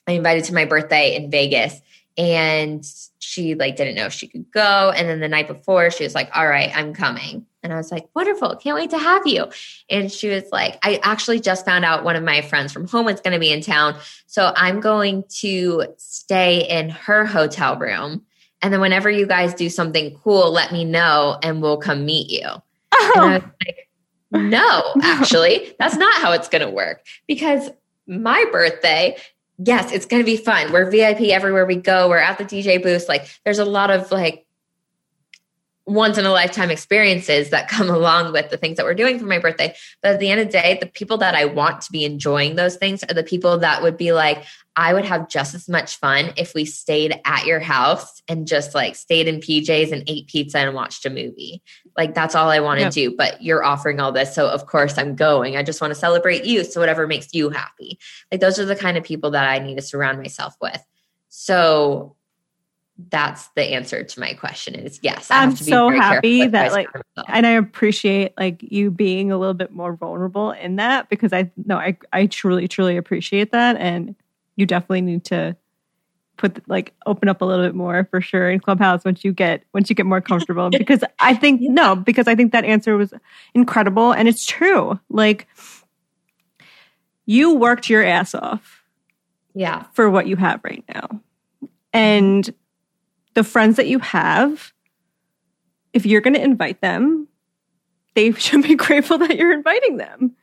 I 0.07 0.13
invited 0.13 0.45
to 0.45 0.55
my 0.55 0.67
birthday 0.67 1.17
in 1.17 1.29
Vegas 1.29 1.81
and 2.17 2.87
she 3.19 3.57
like 3.57 3.75
didn't 3.75 3.97
know 3.97 4.07
if 4.07 4.13
she 4.13 4.29
could 4.29 4.49
go. 4.53 4.93
And 4.95 5.09
then 5.09 5.19
the 5.19 5.29
night 5.29 5.49
before 5.49 5.91
she 5.91 6.05
was 6.05 6.15
like 6.15 6.31
all 6.33 6.47
right 6.47 6.71
i'm 6.77 6.95
coming. 6.95 7.45
And 7.65 7.73
i 7.73 7.77
was 7.77 7.91
like 7.91 8.09
wonderful. 8.15 8.55
Can't 8.55 8.77
wait 8.77 8.91
to 8.91 8.99
have 8.99 9.27
you. 9.27 9.47
And 9.91 10.13
she 10.13 10.29
was 10.29 10.45
like 10.53 10.79
i 10.85 11.01
actually 11.03 11.41
just 11.41 11.65
found 11.65 11.85
out 11.85 12.05
one 12.05 12.15
of 12.15 12.23
my 12.23 12.41
friends 12.41 12.73
from 12.73 12.87
home 12.87 13.09
is 13.09 13.21
going 13.21 13.35
to 13.35 13.41
be 13.41 13.51
in 13.51 13.63
town 13.63 13.97
so 14.27 14.53
i'm 14.55 14.79
going 14.79 15.25
to 15.41 15.87
stay 15.97 16.69
in 16.69 16.91
her 16.91 17.27
hotel 17.27 17.77
room. 17.77 18.23
And 18.63 18.73
then 18.73 18.81
whenever 18.81 19.11
you 19.11 19.27
guys 19.27 19.55
do 19.55 19.69
something 19.69 20.17
cool 20.23 20.53
let 20.53 20.71
me 20.71 20.85
know 20.85 21.37
and 21.43 21.61
we'll 21.61 21.79
come 21.79 22.07
meet 22.07 22.31
you. 22.31 22.47
Oh. 22.93 23.13
and 23.17 23.25
i 23.25 23.35
was 23.35 23.43
like 23.67 23.90
no 24.49 24.83
actually 25.03 25.75
that's 25.79 25.97
not 25.97 26.15
how 26.21 26.33
it's 26.33 26.49
going 26.49 26.63
to 26.63 26.71
work 26.71 27.05
because 27.27 27.71
my 28.07 28.45
birthday 28.53 29.17
yes, 29.63 29.93
it's 29.93 30.07
going 30.07 30.23
to 30.23 30.27
be 30.27 30.37
fun. 30.37 30.73
We're 30.73 30.91
VIP 30.91 31.21
everywhere 31.29 31.67
we 31.67 31.77
go. 31.77 32.09
We're 32.09 32.19
at 32.19 32.39
the 32.39 32.45
DJ 32.45 32.83
booth. 32.83 33.09
Like 33.09 33.29
there's 33.45 33.59
a 33.59 33.65
lot 33.65 33.91
of 33.91 34.11
like 34.11 34.47
once 35.87 36.19
in 36.19 36.25
a 36.25 36.31
lifetime 36.31 36.71
experiences 36.71 37.51
that 37.51 37.69
come 37.69 37.91
along 37.91 38.33
with 38.33 38.51
the 38.51 38.57
things 38.57 38.77
that 38.77 38.87
we're 38.87 38.95
doing 38.95 39.19
for 39.19 39.27
my 39.27 39.39
birthday. 39.39 39.75
But 40.03 40.13
at 40.13 40.21
the 40.21 40.31
end 40.31 40.41
of 40.41 40.47
the 40.47 40.53
day, 40.53 40.79
the 40.81 40.87
people 40.87 41.19
that 41.19 41.35
I 41.35 41.47
want 41.47 41.83
to 41.83 41.93
be 41.93 42.05
enjoying 42.05 42.57
those 42.57 42.77
things 42.77 43.03
are 43.05 43.15
the 43.15 43.23
people 43.23 43.59
that 43.59 43.83
would 43.83 43.97
be 43.97 44.13
like, 44.13 44.45
I 44.77 44.95
would 44.95 45.05
have 45.05 45.29
just 45.29 45.55
as 45.55 45.69
much 45.69 45.97
fun 45.97 46.33
if 46.37 46.55
we 46.55 46.65
stayed 46.65 47.21
at 47.25 47.45
your 47.45 47.61
house 47.61 48.23
and 48.29 48.47
just 48.47 48.75
like 48.75 48.95
stayed 48.95 49.27
in 49.27 49.41
PJs 49.41 49.93
and 49.93 50.05
ate 50.07 50.29
pizza 50.29 50.59
and 50.59 50.75
watched 50.75 51.05
a 51.05 51.11
movie. 51.11 51.61
Like 51.97 52.15
that's 52.15 52.35
all 52.35 52.49
I 52.49 52.61
want 52.61 52.79
to 52.79 52.85
yep. 52.85 52.93
do. 52.93 53.17
But 53.17 53.43
you're 53.43 53.65
offering 53.65 54.01
all 54.01 54.13
this. 54.13 54.35
So 54.35 54.49
of 54.49 54.67
course 54.67 54.97
I'm 54.97 55.17
going. 55.17 55.57
I 55.57 55.63
just 55.63 55.81
want 55.81 55.91
to 55.91 55.99
celebrate 55.99 56.45
you. 56.45 56.63
So 56.65 56.81
whatever 56.81 57.07
makes 57.07 57.35
you 57.35 57.51
happy. 57.51 57.99
Like 58.31 58.41
those 58.41 58.59
are 58.59 58.65
the 58.65 58.77
kind 58.77 58.97
of 58.97 59.05
people 59.05 59.33
that 59.33 59.49
I 59.49 59.59
need 59.59 59.77
to 59.77 59.83
surround 59.83 60.19
myself 60.19 60.55
with. 60.61 60.83
So 61.29 62.17
that's 63.09 63.49
the 63.57 63.63
answer 63.63 64.05
to 64.05 64.21
my 64.21 64.35
question 64.35 64.75
is 64.75 65.01
yes. 65.03 65.31
I 65.31 65.43
am 65.43 65.57
so 65.57 65.91
happy 65.91 66.47
that 66.47 66.73
like, 66.73 66.89
and 67.29 67.47
I 67.47 67.51
appreciate 67.51 68.35
like 68.39 68.63
you 68.63 68.91
being 68.91 69.33
a 69.33 69.39
little 69.39 69.55
bit 69.55 69.73
more 69.73 69.95
vulnerable 69.95 70.53
in 70.53 70.77
that 70.77 71.09
because 71.09 71.33
I 71.33 71.51
no, 71.65 71.77
I, 71.77 71.97
I 72.13 72.27
truly, 72.27 72.69
truly 72.69 72.97
appreciate 72.97 73.53
that. 73.53 73.77
And 73.77 74.15
you 74.57 74.67
definitely 74.67 75.03
need 75.03 75.25
to 75.27 75.57
put 76.37 76.67
like 76.69 76.95
open 77.07 77.29
up 77.29 77.43
a 77.43 77.45
little 77.45 77.65
bit 77.65 77.75
more 77.75 78.07
for 78.11 78.21
sure 78.21 78.51
in 78.51 78.61
clubhouse 78.61 79.05
once 79.05 79.25
you 79.25 79.33
get 79.33 79.63
once 79.75 79.91
you 79.91 79.95
get 79.95 80.07
more 80.07 80.23
comfortable 80.23 80.71
because 80.79 81.05
i 81.19 81.35
think 81.35 81.61
no 81.61 81.95
because 81.95 82.27
i 82.27 82.35
think 82.35 82.51
that 82.53 82.65
answer 82.65 82.97
was 82.97 83.13
incredible 83.53 84.13
and 84.13 84.27
it's 84.27 84.47
true. 84.47 84.99
Like 85.11 85.47
you 87.27 87.55
worked 87.55 87.89
your 87.89 88.05
ass 88.05 88.35
off 88.35 88.83
yeah. 89.55 89.85
for 89.93 90.11
what 90.11 90.27
you 90.27 90.37
have 90.37 90.61
right 90.65 90.85
now. 90.93 91.21
And 91.93 92.53
the 93.41 93.45
friends 93.45 93.77
that 93.77 93.87
you 93.87 93.99
have 94.01 94.75
if 95.95 96.05
you're 96.05 96.21
going 96.21 96.35
to 96.35 96.43
invite 96.43 96.83
them 96.83 97.27
they 98.15 98.33
should 98.47 98.63
be 98.63 98.75
grateful 98.75 99.17
that 99.17 99.37
you're 99.37 99.53
inviting 99.53 99.97
them. 99.97 100.37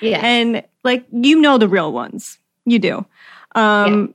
Yeah 0.00 0.20
and 0.22 0.62
like 0.82 1.04
you 1.12 1.38
know 1.38 1.58
the 1.58 1.68
real 1.68 1.92
ones. 1.92 2.38
You 2.64 2.78
do. 2.78 3.06
Um 3.54 4.00
yeah. 4.00 4.06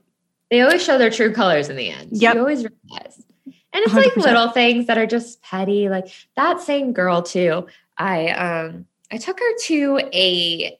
they 0.50 0.60
always 0.62 0.84
show 0.84 0.98
their 0.98 1.10
true 1.10 1.32
colors 1.32 1.68
in 1.68 1.76
the 1.76 1.90
end. 1.90 2.08
Yeah, 2.10 2.32
you 2.32 2.40
always 2.40 2.64
realize. 2.64 3.22
And 3.46 3.84
it's 3.84 3.92
100%. 3.92 3.96
like 3.96 4.16
little 4.16 4.48
things 4.48 4.88
that 4.88 4.98
are 4.98 5.06
just 5.06 5.40
petty. 5.42 5.88
Like 5.88 6.08
that 6.34 6.60
same 6.60 6.92
girl 6.92 7.22
too. 7.22 7.68
I 7.98 8.30
um 8.30 8.86
i 9.12 9.16
took 9.16 9.38
her 9.38 9.56
to 9.66 10.00
a 10.12 10.76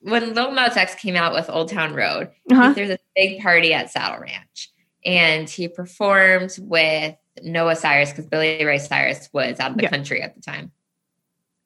when 0.00 0.32
Lil 0.32 0.52
Nas 0.52 0.78
X 0.78 0.94
came 0.94 1.14
out 1.14 1.34
with 1.34 1.50
Old 1.50 1.68
Town 1.68 1.92
Road, 1.92 2.30
uh-huh. 2.50 2.72
there's 2.72 2.90
a 2.90 2.98
big 3.14 3.40
party 3.42 3.74
at 3.74 3.90
Saddle 3.90 4.20
Ranch 4.20 4.71
and 5.04 5.48
he 5.48 5.68
performed 5.68 6.56
with 6.60 7.16
Noah 7.42 7.76
Cyrus 7.76 8.10
because 8.10 8.26
Billy 8.26 8.64
Ray 8.64 8.78
Cyrus 8.78 9.28
was 9.32 9.58
out 9.58 9.72
of 9.72 9.76
the 9.76 9.84
yeah. 9.84 9.90
country 9.90 10.22
at 10.22 10.34
the 10.34 10.40
time. 10.40 10.70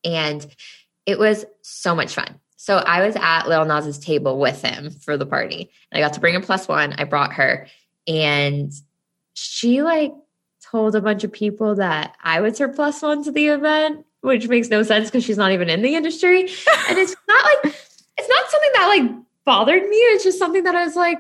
And 0.05 0.47
it 1.05 1.19
was 1.19 1.45
so 1.63 1.95
much 1.95 2.15
fun. 2.15 2.41
So 2.57 2.77
I 2.79 3.07
was 3.07 3.17
at 3.17 3.49
Lil 3.49 3.65
Nas's 3.65 3.99
table 3.99 4.39
with 4.39 4.63
him 4.63 4.91
for 4.91 5.17
the 5.17 5.27
party. 5.27 5.71
And 5.91 5.99
I 5.99 6.07
got 6.07 6.15
to 6.15 6.21
bring 6.21 6.37
a 6.37 6.41
plus 6.41 6.67
one. 6.67 6.95
I 6.95 7.05
brought 7.05 7.35
her 7.35 7.67
and 8.07 8.73
she 9.35 9.83
like 9.83 10.13
told 10.63 10.97
a 10.97 11.01
bunch 11.01 11.25
of 11.25 11.33
people 11.33 11.77
that 11.77 12.17
I 12.23 12.41
was 12.41 12.59
her 12.59 12.69
plus 12.69 13.03
one 13.03 13.23
to 13.25 13.33
the 13.33 13.49
event, 13.49 14.05
which 14.23 14.49
makes 14.49 14.69
no 14.69 14.83
sense 14.83 15.09
because 15.09 15.25
she's 15.25 15.37
not 15.37 15.53
even 15.53 15.69
in 15.69 15.83
the 15.83 15.95
industry. 15.95 16.41
and 16.89 16.99
it's 16.99 17.15
not 17.29 17.45
like 17.45 17.75
it's 18.19 18.29
not 18.29 18.51
something 18.51 18.71
that 18.75 18.87
like 18.89 19.11
bothered 19.45 19.89
me. 19.89 19.97
It's 19.97 20.25
just 20.25 20.39
something 20.39 20.65
that 20.65 20.75
I 20.75 20.85
was 20.85 20.97
like, 20.97 21.19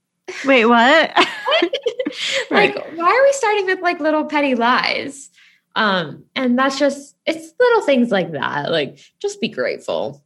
Wait, 0.44 0.66
what? 0.66 1.12
like, 2.50 2.76
why 2.94 3.06
are 3.06 3.22
we 3.22 3.32
starting 3.32 3.66
with 3.66 3.80
like 3.80 4.00
little 4.00 4.24
petty 4.24 4.54
lies? 4.54 5.30
Um, 5.74 6.24
and 6.34 6.58
that's 6.58 6.78
just 6.78 7.16
it's 7.26 7.52
little 7.58 7.82
things 7.82 8.10
like 8.10 8.32
that. 8.32 8.70
Like, 8.70 8.98
just 9.20 9.40
be 9.40 9.48
grateful. 9.48 10.24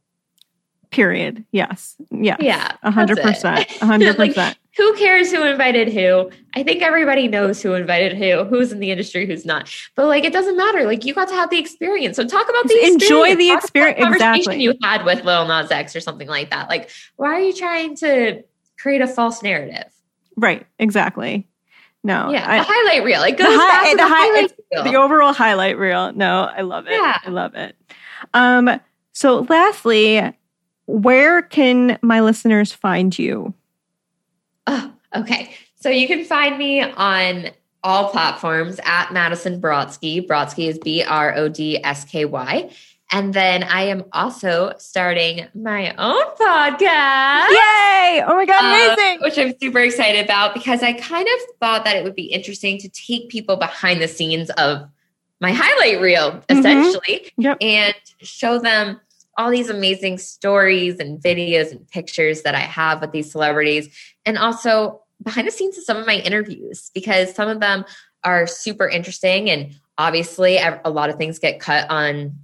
Period. 0.89 1.45
Yes. 1.51 1.95
Yeah. 2.11 2.37
Yeah. 2.39 2.71
A 2.83 2.91
hundred 2.91 3.19
percent. 3.19 3.67
A 3.81 3.85
hundred 3.85 4.15
percent. 4.15 4.57
Who 4.77 4.95
cares 4.95 5.31
who 5.31 5.43
invited 5.43 5.89
who? 5.93 6.31
I 6.55 6.63
think 6.63 6.81
everybody 6.81 7.27
knows 7.27 7.61
who 7.61 7.73
invited 7.73 8.17
who, 8.17 8.43
who's 8.45 8.71
in 8.71 8.79
the 8.79 8.89
industry, 8.89 9.27
who's 9.27 9.45
not. 9.45 9.71
But 9.95 10.07
like, 10.07 10.23
it 10.23 10.33
doesn't 10.33 10.57
matter. 10.57 10.85
Like, 10.85 11.05
you 11.05 11.13
got 11.13 11.27
to 11.27 11.35
have 11.35 11.51
the 11.51 11.59
experience. 11.59 12.15
So 12.15 12.27
talk 12.27 12.49
about 12.49 12.67
the 12.67 12.73
experience. 12.75 13.03
Enjoy 13.03 13.35
the 13.35 13.51
experience. 13.51 14.15
Exactly. 14.15 14.61
You 14.61 14.73
had 14.81 15.05
with 15.05 15.23
Lil 15.23 15.47
Nas 15.47 15.69
X 15.69 15.95
or 15.95 15.99
something 15.99 16.27
like 16.27 16.49
that. 16.49 16.69
Like, 16.69 16.89
why 17.17 17.29
are 17.29 17.39
you 17.39 17.53
trying 17.53 17.95
to 17.97 18.43
create 18.79 19.01
a 19.01 19.07
false 19.07 19.43
narrative? 19.43 19.92
Right. 20.37 20.65
Exactly. 20.79 21.47
No. 22.03 22.31
Yeah. 22.31 22.45
I, 22.49 22.57
the 22.57 22.63
highlight 22.67 23.03
reel. 23.03 23.23
It 23.23 23.37
goes 23.37 23.47
the, 23.47 23.59
hi- 23.59 23.91
the, 23.91 23.97
the, 23.97 24.07
highlight 24.07 24.53
reel. 24.71 24.83
the 24.83 24.95
overall 24.95 25.33
highlight 25.33 25.77
reel. 25.77 26.11
No, 26.13 26.43
I 26.43 26.61
love 26.61 26.87
it. 26.87 26.93
Yeah. 26.93 27.17
I 27.23 27.29
love 27.29 27.55
it. 27.55 27.75
Um, 28.33 28.79
so 29.13 29.45
lastly, 29.49 30.33
where 30.85 31.41
can 31.41 31.97
my 32.01 32.21
listeners 32.21 32.71
find 32.73 33.17
you? 33.17 33.53
Oh, 34.67 34.91
okay. 35.15 35.53
So 35.75 35.89
you 35.89 36.07
can 36.07 36.25
find 36.25 36.57
me 36.57 36.81
on 36.81 37.51
all 37.83 38.09
platforms 38.09 38.79
at 38.85 39.11
Madison 39.11 39.61
Brodsky. 39.61 40.25
Brodsky 40.25 40.67
is 40.67 40.79
B 40.79 41.03
R 41.03 41.35
O 41.35 41.49
D 41.49 41.83
S 41.83 42.05
K 42.05 42.25
Y. 42.25 42.69
And 43.13 43.31
then 43.31 43.61
I 43.61 43.83
am 43.83 44.05
also 44.11 44.73
starting 44.79 45.45
my 45.53 45.93
own 45.97 46.25
podcast. 46.35 47.49
Yay! 47.51 48.23
Oh 48.25 48.33
my 48.35 48.45
God, 48.47 48.63
uh, 48.63 48.95
amazing. 48.95 49.19
Uh, 49.19 49.21
which 49.21 49.37
I'm 49.37 49.53
super 49.61 49.77
excited 49.77 50.25
about 50.25 50.55
because 50.55 50.81
I 50.81 50.93
kind 50.93 51.27
of 51.27 51.55
thought 51.59 51.85
that 51.85 51.95
it 51.95 52.03
would 52.03 52.15
be 52.15 52.25
interesting 52.25 52.79
to 52.79 52.89
take 52.89 53.29
people 53.29 53.55
behind 53.55 54.01
the 54.01 54.07
scenes 54.07 54.49
of 54.51 54.89
my 55.39 55.51
highlight 55.51 56.01
reel, 56.01 56.31
mm-hmm. 56.31 56.57
essentially, 56.57 57.31
yep. 57.37 57.57
and 57.61 57.93
show 58.23 58.57
them 58.57 58.99
all 59.37 59.51
these 59.51 59.69
amazing 59.69 60.17
stories 60.17 60.97
and 60.97 61.21
videos 61.21 61.69
and 61.71 61.87
pictures 61.89 62.41
that 62.41 62.55
I 62.55 62.61
have 62.61 62.99
with 62.99 63.11
these 63.11 63.31
celebrities. 63.31 63.89
And 64.25 64.39
also 64.39 65.03
behind 65.21 65.47
the 65.47 65.51
scenes 65.51 65.77
of 65.77 65.83
some 65.83 65.97
of 65.97 66.07
my 66.07 66.15
interviews 66.15 66.89
because 66.95 67.35
some 67.35 67.47
of 67.47 67.59
them 67.59 67.85
are 68.23 68.47
super 68.47 68.89
interesting. 68.89 69.51
And 69.51 69.75
obviously, 69.99 70.57
a 70.57 70.89
lot 70.89 71.11
of 71.11 71.17
things 71.17 71.37
get 71.37 71.59
cut 71.59 71.87
on 71.91 72.39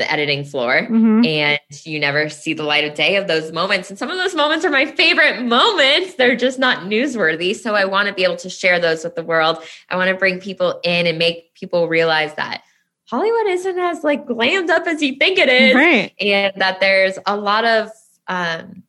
the 0.00 0.10
editing 0.10 0.44
floor 0.44 0.88
mm-hmm. 0.90 1.24
and 1.26 1.60
you 1.84 2.00
never 2.00 2.30
see 2.30 2.54
the 2.54 2.64
light 2.64 2.84
of 2.84 2.94
day 2.94 3.16
of 3.16 3.28
those 3.28 3.52
moments. 3.52 3.90
And 3.90 3.98
some 3.98 4.10
of 4.10 4.16
those 4.16 4.34
moments 4.34 4.64
are 4.64 4.70
my 4.70 4.86
favorite 4.86 5.42
moments. 5.42 6.14
They're 6.14 6.34
just 6.34 6.58
not 6.58 6.84
newsworthy. 6.84 7.54
So 7.54 7.74
i 7.74 7.84
want 7.84 8.08
to 8.08 8.14
be 8.14 8.24
able 8.24 8.36
to 8.36 8.48
share 8.48 8.80
those 8.80 9.04
with 9.04 9.14
the 9.14 9.22
world. 9.22 9.58
I 9.90 9.96
want 9.96 10.08
to 10.08 10.16
bring 10.16 10.40
people 10.40 10.80
in 10.82 11.06
and 11.06 11.18
make 11.18 11.54
people 11.54 11.86
realize 11.86 12.34
that 12.34 12.62
hollywood 13.06 13.48
isn't 13.48 13.78
as 13.78 14.04
like 14.04 14.24
glammed 14.24 14.70
up 14.70 14.86
as 14.86 15.02
you 15.02 15.16
think 15.16 15.36
it 15.36 15.48
is 15.48 15.74
right. 15.74 16.14
and 16.20 16.52
that 16.56 16.78
there's 16.78 17.18
a 17.26 17.36
lot 17.36 17.64
of 17.64 17.90
um 18.28 18.82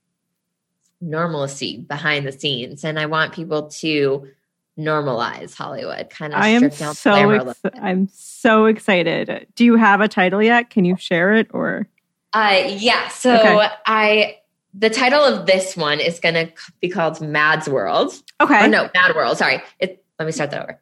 normalcy 1.01 1.77
behind 1.77 2.25
the 2.25 2.31
scenes. 2.31 2.85
And 2.85 2.97
i 2.97 3.05
want 3.05 3.33
people 3.33 3.67
to 3.81 4.27
normalize 4.77 5.55
Hollywood, 5.55 6.09
kind 6.09 6.33
of 6.33 6.41
I 6.41 6.49
am 6.49 6.71
so 6.71 7.29
ex- 7.29 7.61
I'm 7.75 8.07
so 8.11 8.65
excited. 8.65 9.47
Do 9.55 9.65
you 9.65 9.75
have 9.75 10.01
a 10.01 10.07
title 10.07 10.41
yet? 10.41 10.69
Can 10.69 10.85
you 10.85 10.95
share 10.97 11.33
it 11.33 11.47
or? 11.53 11.87
Uh, 12.33 12.63
yeah. 12.67 13.09
So 13.09 13.35
okay. 13.35 13.67
I 13.85 14.37
the 14.73 14.89
title 14.89 15.23
of 15.23 15.45
this 15.45 15.75
one 15.75 15.99
is 15.99 16.19
going 16.19 16.35
to 16.35 16.51
be 16.79 16.89
called 16.89 17.21
Mad's 17.21 17.67
World. 17.67 18.13
Okay. 18.39 18.63
Oh, 18.63 18.67
no, 18.67 18.89
Mad 18.93 19.15
World. 19.15 19.37
Sorry. 19.37 19.61
It, 19.79 20.03
let 20.17 20.25
me 20.25 20.31
start 20.31 20.51
that 20.51 20.63
over. 20.63 20.79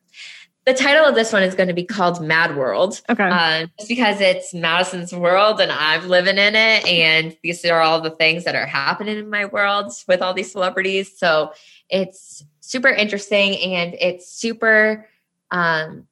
The 0.66 0.74
title 0.74 1.06
of 1.06 1.16
this 1.16 1.34
one 1.34 1.42
is 1.42 1.56
going 1.56 1.70
to 1.70 1.74
be 1.74 1.86
called 1.86 2.22
Mad 2.22 2.56
World. 2.56 3.02
Okay. 3.10 3.28
Uh, 3.28 3.66
just 3.80 3.90
because 3.90 4.22
it's 4.22 4.54
Madison's 4.54 5.14
world 5.14 5.60
and 5.60 5.72
I'm 5.72 6.08
living 6.08 6.38
in 6.38 6.56
it. 6.56 6.86
And 6.86 7.36
these 7.42 7.66
are 7.66 7.82
all 7.82 8.02
the 8.02 8.12
things 8.12 8.44
that 8.44 8.56
are 8.56 8.68
happening 8.68 9.18
in 9.18 9.30
my 9.30 9.46
world 9.46 9.92
with 10.08 10.22
all 10.22 10.34
these 10.34 10.52
celebrities. 10.52 11.18
So 11.18 11.54
it's 11.90 12.44
super 12.62 12.90
interesting 12.90 13.58
and 13.58 13.96
it's 14.00 14.32
super 14.32 15.08
um, 15.52 16.08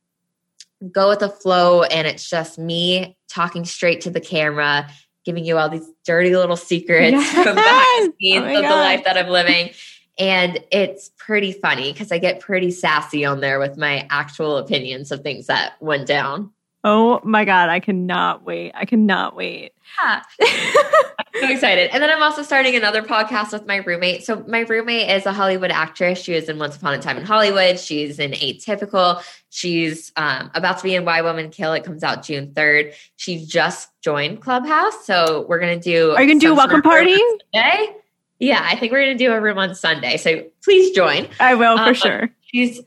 go 0.91 1.10
with 1.10 1.19
the 1.19 1.29
flow. 1.29 1.83
And 1.83 2.07
it's 2.07 2.29
just 2.29 2.57
me 2.60 3.17
talking 3.29 3.65
straight 3.65 4.01
to 4.01 4.10
the 4.10 4.21
camera, 4.21 4.89
giving 5.25 5.45
you 5.45 5.57
all 5.57 5.69
these 5.69 5.89
dirty 6.05 6.36
little 6.36 6.55
secrets 6.57 7.12
Yes. 7.13 7.33
from 7.43 7.55
behind 7.55 8.07
the 8.07 8.13
scenes 8.21 8.45
Oh 8.45 8.55
of 8.55 8.63
the 8.63 8.69
life 8.69 9.03
that 9.03 9.17
I'm 9.17 9.29
living. 9.29 9.71
And 10.19 10.60
it's 10.71 11.12
pretty 11.17 11.51
funny 11.51 11.93
because 11.93 12.12
I 12.12 12.17
get 12.17 12.39
pretty 12.39 12.71
sassy 12.71 13.23
on 13.23 13.39
there 13.39 13.60
with 13.60 13.77
my 13.77 14.07
actual 14.10 14.57
opinions 14.57 15.12
of 15.12 15.21
things 15.21 15.45
that 15.45 15.73
went 15.79 16.07
down. 16.07 16.51
Oh 16.88 17.19
my 17.23 17.43
God. 17.45 17.69
I 17.69 17.80
cannot 17.80 18.43
wait. 18.45 18.71
I 18.73 18.86
cannot 18.86 19.36
wait. 19.36 19.73
Yeah. 20.02 20.21
I'm 20.41 21.41
so 21.41 21.50
excited. 21.52 21.89
And 21.91 22.02
then 22.02 22.10
I'm 22.10 22.23
also 22.23 22.41
starting 22.43 22.76
another 22.76 23.02
podcast 23.04 23.52
with 23.52 23.67
my 23.67 23.78
roommate. 23.78 24.23
So 24.23 24.43
my 24.47 24.60
roommate 24.62 25.10
is 25.10 25.26
a 25.26 25.34
Hollywood 25.34 25.69
actress. 25.71 26.19
She 26.21 26.34
was 26.34 26.50
in 26.50 26.58
Once 26.60 26.78
Upon 26.78 26.93
a 26.93 27.00
Time 27.00 27.17
in 27.17 27.26
Hollywood. 27.26 27.80
She's 27.80 28.19
in 28.19 28.32
Atypical. 28.32 29.21
She's 29.50 30.12
um, 30.15 30.50
about 30.56 30.78
to 30.78 30.84
be 30.84 30.95
in 30.95 31.04
Why 31.06 31.21
Women 31.21 31.50
Kill. 31.50 31.73
It 31.73 31.84
comes 31.84 32.04
out 32.04 32.23
June 32.23 32.54
3rd. 32.54 32.93
She 33.17 33.45
just 33.45 33.89
joined 34.02 34.41
Clubhouse. 34.41 35.06
So 35.06 35.45
we're 35.50 35.60
going 35.60 35.80
to 35.80 35.84
do. 35.84 36.12
Are 36.12 36.21
you 36.21 36.28
going 36.28 36.39
to 36.39 36.45
do 36.47 36.54
a 36.54 36.56
welcome 36.56 36.82
party? 36.82 37.15
Sunday. 37.54 37.95
Yeah, 38.39 38.62
I 38.63 38.76
think 38.78 38.91
we're 38.91 39.04
going 39.04 39.17
to 39.17 39.23
do 39.23 39.32
a 39.34 39.41
room 39.41 39.58
on 39.58 39.73
Sunday. 39.76 40.17
So 40.17 40.45
please 40.63 40.95
join. 40.95 41.28
I 41.39 41.56
will 41.56 41.78
for 41.78 41.84
Um, 41.89 41.93
sure. 41.95 42.30
She's 42.41 42.82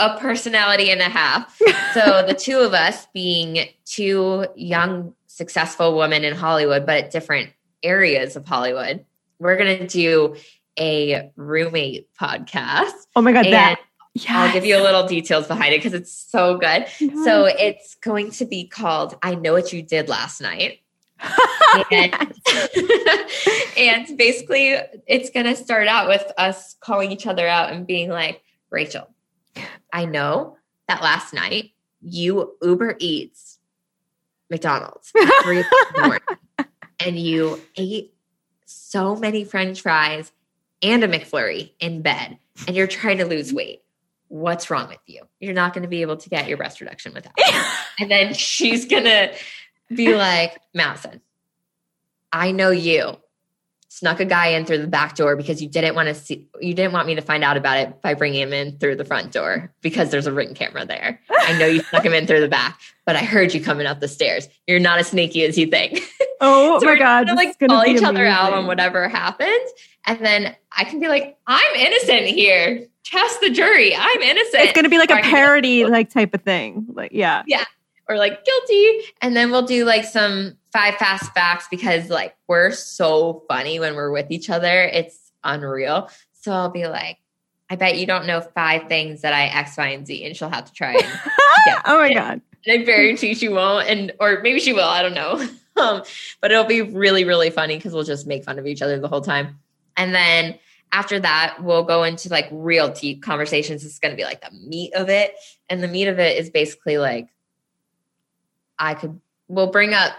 a 0.00 0.18
personality 0.18 0.90
and 0.90 1.00
a 1.00 1.04
half. 1.04 1.56
So 1.94 2.24
the 2.26 2.34
two 2.34 2.58
of 2.58 2.72
us 2.72 3.06
being 3.12 3.68
two 3.84 4.46
young, 4.56 5.14
successful 5.26 5.96
women 5.96 6.24
in 6.24 6.34
Hollywood, 6.34 6.86
but 6.86 7.04
at 7.04 7.10
different 7.10 7.50
areas 7.82 8.34
of 8.34 8.46
Hollywood, 8.46 9.04
we're 9.38 9.56
going 9.56 9.78
to 9.78 9.86
do 9.86 10.36
a 10.78 11.30
roommate 11.36 12.08
podcast. 12.14 12.92
Oh 13.14 13.22
my 13.22 13.32
God. 13.32 13.44
And 13.46 13.54
That. 13.54 13.80
I'll 14.28 14.52
give 14.52 14.64
you 14.64 14.76
a 14.76 14.82
little 14.82 15.06
details 15.06 15.46
behind 15.46 15.72
it 15.72 15.78
because 15.78 15.94
it's 15.94 16.12
so 16.12 16.58
good. 16.58 16.86
Yes. 16.98 17.24
So 17.24 17.44
it's 17.44 17.94
going 17.96 18.32
to 18.32 18.44
be 18.44 18.66
called 18.66 19.16
I 19.22 19.34
Know 19.34 19.52
What 19.52 19.72
You 19.72 19.82
Did 19.82 20.08
Last 20.08 20.40
Night. 20.40 20.80
and, 21.92 22.14
and 23.76 24.18
basically 24.18 24.74
it's 25.06 25.30
going 25.30 25.46
to 25.46 25.54
start 25.54 25.86
out 25.86 26.08
with 26.08 26.24
us 26.38 26.76
calling 26.80 27.12
each 27.12 27.26
other 27.26 27.46
out 27.46 27.72
and 27.72 27.86
being 27.86 28.08
like 28.08 28.42
rachel 28.70 29.06
i 29.92 30.04
know 30.04 30.56
that 30.88 31.02
last 31.02 31.32
night 31.32 31.72
you 32.00 32.56
uber 32.62 32.96
eats 32.98 33.58
mcdonald's 34.50 35.12
at 35.20 35.30
three 35.44 35.60
o'clock 35.60 35.86
in 35.88 36.02
the 36.02 36.08
morning, 36.08 36.72
and 37.04 37.18
you 37.18 37.60
ate 37.76 38.14
so 38.64 39.16
many 39.16 39.44
french 39.44 39.80
fries 39.80 40.32
and 40.82 41.04
a 41.04 41.08
mcflurry 41.08 41.72
in 41.80 42.02
bed 42.02 42.38
and 42.66 42.76
you're 42.76 42.86
trying 42.86 43.18
to 43.18 43.24
lose 43.24 43.52
weight. 43.52 43.82
What's 44.28 44.70
wrong 44.70 44.88
with 44.88 45.00
you? 45.06 45.22
You're 45.40 45.54
not 45.54 45.74
going 45.74 45.82
to 45.82 45.88
be 45.88 46.02
able 46.02 46.16
to 46.18 46.28
get 46.28 46.46
your 46.46 46.56
breast 46.56 46.80
reduction 46.80 47.12
without 47.14 47.32
it. 47.36 47.66
and 48.00 48.10
then 48.10 48.34
she's 48.34 48.86
going 48.86 49.04
to 49.04 49.34
be 49.94 50.14
like 50.14 50.60
madison 50.72 51.20
I 52.32 52.52
know 52.52 52.70
you 52.70 53.16
snuck 53.90 54.20
a 54.20 54.24
guy 54.24 54.46
in 54.46 54.64
through 54.64 54.78
the 54.78 54.86
back 54.86 55.16
door 55.16 55.34
because 55.34 55.60
you 55.60 55.68
didn't 55.68 55.96
want 55.96 56.06
to 56.06 56.14
see, 56.14 56.46
you 56.60 56.72
didn't 56.74 56.92
want 56.92 57.08
me 57.08 57.16
to 57.16 57.20
find 57.20 57.42
out 57.42 57.56
about 57.56 57.76
it 57.76 58.00
by 58.00 58.14
bringing 58.14 58.40
him 58.40 58.52
in 58.52 58.78
through 58.78 58.94
the 58.94 59.04
front 59.04 59.32
door 59.32 59.74
because 59.80 60.10
there's 60.10 60.28
a 60.28 60.32
ring 60.32 60.54
camera 60.54 60.86
there. 60.86 61.20
I 61.40 61.58
know 61.58 61.66
you 61.66 61.82
snuck 61.90 62.04
him 62.04 62.14
in 62.14 62.24
through 62.24 62.40
the 62.40 62.48
back, 62.48 62.80
but 63.04 63.16
I 63.16 63.20
heard 63.20 63.52
you 63.52 63.60
coming 63.60 63.86
up 63.86 63.98
the 63.98 64.06
stairs. 64.06 64.48
You're 64.68 64.78
not 64.78 65.00
as 65.00 65.08
sneaky 65.08 65.44
as 65.44 65.58
you 65.58 65.66
think. 65.66 65.98
oh 66.40 66.78
So 66.80 66.86
oh 66.86 66.86
my 66.86 66.92
we're 66.92 66.98
God. 66.98 67.26
gonna 67.26 67.36
like 67.36 67.58
gonna 67.58 67.74
call 67.74 67.86
each 67.86 68.02
other 68.02 68.24
out 68.24 68.52
on 68.52 68.68
whatever 68.68 69.08
happened. 69.08 69.66
And 70.06 70.24
then 70.24 70.54
I 70.72 70.84
can 70.84 71.00
be 71.00 71.08
like, 71.08 71.36
I'm 71.48 71.74
innocent 71.74 72.26
here. 72.26 72.86
Test 73.04 73.40
the 73.40 73.50
jury. 73.50 73.94
I'm 73.96 74.22
innocent. 74.22 74.62
It's 74.62 74.72
going 74.72 74.84
to 74.84 74.90
be 74.90 74.98
like 74.98 75.10
a 75.10 75.20
parody 75.20 75.84
like 75.84 76.10
type 76.10 76.32
of 76.32 76.42
thing. 76.42 76.86
Like, 76.92 77.10
yeah. 77.12 77.42
yeah. 77.46 77.64
or 78.08 78.16
like 78.16 78.44
guilty. 78.44 79.00
And 79.20 79.36
then 79.36 79.50
we'll 79.50 79.66
do 79.66 79.84
like 79.84 80.04
some 80.04 80.56
five 80.72 80.94
fast 80.96 81.32
facts 81.32 81.66
because 81.70 82.10
like 82.10 82.36
we're 82.46 82.70
so 82.70 83.44
funny 83.48 83.80
when 83.80 83.94
we're 83.94 84.10
with 84.10 84.30
each 84.30 84.50
other. 84.50 84.82
It's 84.82 85.32
unreal. 85.44 86.10
So 86.32 86.52
I'll 86.52 86.70
be 86.70 86.86
like, 86.86 87.18
I 87.68 87.76
bet 87.76 87.98
you 87.98 88.06
don't 88.06 88.26
know 88.26 88.40
five 88.40 88.88
things 88.88 89.22
that 89.22 89.32
I 89.32 89.46
X, 89.46 89.76
Y, 89.76 89.88
and 89.88 90.06
Z, 90.06 90.24
and 90.24 90.36
she'll 90.36 90.50
have 90.50 90.64
to 90.64 90.72
try 90.72 90.94
and 90.94 91.04
oh 91.84 91.98
my. 91.98 92.12
God. 92.12 92.40
and 92.66 92.82
I 92.82 92.84
guarantee 92.84 93.34
she 93.34 93.48
won't, 93.48 93.88
and 93.88 94.12
or 94.18 94.40
maybe 94.42 94.60
she 94.60 94.72
will, 94.72 94.84
I 94.84 95.02
don't 95.02 95.14
know. 95.14 95.46
Um, 95.76 96.02
but 96.42 96.50
it'll 96.50 96.64
be 96.64 96.82
really, 96.82 97.24
really 97.24 97.48
funny 97.48 97.76
because 97.76 97.94
we'll 97.94 98.04
just 98.04 98.26
make 98.26 98.44
fun 98.44 98.58
of 98.58 98.66
each 98.66 98.82
other 98.82 98.98
the 98.98 99.08
whole 99.08 99.22
time. 99.22 99.60
And 99.96 100.14
then 100.14 100.58
after 100.92 101.18
that, 101.20 101.62
we'll 101.62 101.84
go 101.84 102.02
into 102.02 102.28
like 102.28 102.48
real 102.50 102.90
deep 102.90 103.22
conversations. 103.22 103.82
It's 103.84 103.98
going 103.98 104.12
to 104.12 104.16
be 104.16 104.24
like 104.24 104.42
the 104.42 104.50
meat 104.50 104.92
of 104.94 105.08
it. 105.08 105.34
And 105.70 105.82
the 105.82 105.88
meat 105.88 106.08
of 106.08 106.18
it 106.18 106.36
is 106.36 106.50
basically 106.50 106.98
like, 106.98 107.28
I 108.78 108.92
could, 108.92 109.20
we'll 109.48 109.70
bring 109.70 109.94
up 109.94 110.12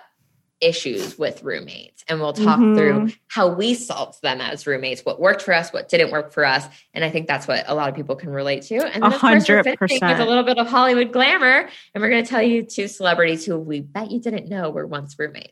issues 0.62 1.18
with 1.18 1.44
roommates 1.44 2.04
and 2.08 2.20
we'll 2.20 2.34
talk 2.34 2.60
Mhm. 2.60 2.78
through 2.78 3.10
how 3.28 3.48
we 3.54 3.74
solved 3.74 4.22
them 4.22 4.40
as 4.40 4.66
roommates, 4.68 5.02
what 5.04 5.20
worked 5.20 5.42
for 5.42 5.54
us, 5.54 5.74
what 5.74 5.90
didn't 5.90 6.12
work 6.12 6.32
for 6.32 6.46
us. 6.46 6.68
And 6.94 7.04
I 7.04 7.10
think 7.10 7.28
that's 7.28 7.48
what 7.48 7.64
a 7.68 7.74
lot 7.74 7.90
of 7.90 7.96
people 7.96 8.16
can 8.16 8.30
relate 8.30 8.62
to. 8.64 8.76
And 8.76 9.04
then, 9.04 9.12
A 9.12 9.16
of 9.16 9.20
course, 9.20 9.50
we're 9.50 9.64
finishing 9.64 10.08
with 10.08 10.20
a 10.20 10.26
little 10.26 10.44
bit 10.44 10.58
of 10.60 10.68
Hollywood 10.68 11.12
glamour. 11.12 11.68
And 11.94 12.02
we're 12.02 12.10
going 12.10 12.24
to 12.24 12.30
tell 12.30 12.42
you 12.42 12.64
two 12.64 12.88
celebrities 12.88 13.46
who 13.46 13.58
we 13.58 13.82
bet 13.82 14.12
you 14.12 14.20
didn't 14.20 14.48
know 14.50 14.70
were 14.70 14.86
once 14.86 15.18
roommates. 15.18 15.52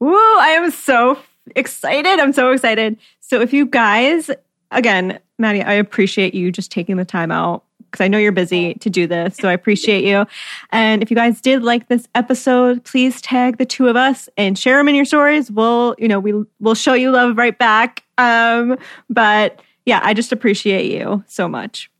Woo, 0.00 0.14
I 0.14 0.48
am 0.56 0.70
so 0.70 1.18
excited. 1.54 2.18
I'm 2.18 2.32
so 2.32 2.50
excited. 2.52 2.96
So 3.20 3.40
if 3.40 3.52
you 3.52 3.66
guys, 3.66 4.30
again, 4.70 5.20
Maddie, 5.38 5.62
I 5.62 5.74
appreciate 5.74 6.34
you 6.34 6.50
just 6.50 6.70
taking 6.72 6.96
the 6.96 7.04
time 7.04 7.30
out 7.30 7.64
because 7.96 8.04
I 8.04 8.08
know 8.08 8.18
you're 8.18 8.32
busy 8.32 8.74
to 8.74 8.90
do 8.90 9.06
this. 9.06 9.36
So 9.36 9.48
I 9.48 9.52
appreciate 9.52 10.04
you. 10.04 10.26
And 10.70 11.02
if 11.02 11.10
you 11.10 11.16
guys 11.16 11.40
did 11.40 11.62
like 11.62 11.88
this 11.88 12.06
episode, 12.14 12.84
please 12.84 13.20
tag 13.22 13.56
the 13.56 13.64
two 13.64 13.88
of 13.88 13.96
us 13.96 14.28
and 14.36 14.58
share 14.58 14.76
them 14.76 14.88
in 14.88 14.94
your 14.94 15.04
stories. 15.06 15.50
We'll, 15.50 15.94
you 15.98 16.08
know, 16.08 16.20
we 16.20 16.34
will 16.60 16.74
show 16.74 16.92
you 16.92 17.10
love 17.10 17.38
right 17.38 17.58
back. 17.58 18.04
Um, 18.18 18.78
but 19.08 19.60
yeah, 19.86 20.00
I 20.02 20.12
just 20.12 20.32
appreciate 20.32 20.92
you 20.92 21.24
so 21.26 21.48
much. 21.48 21.90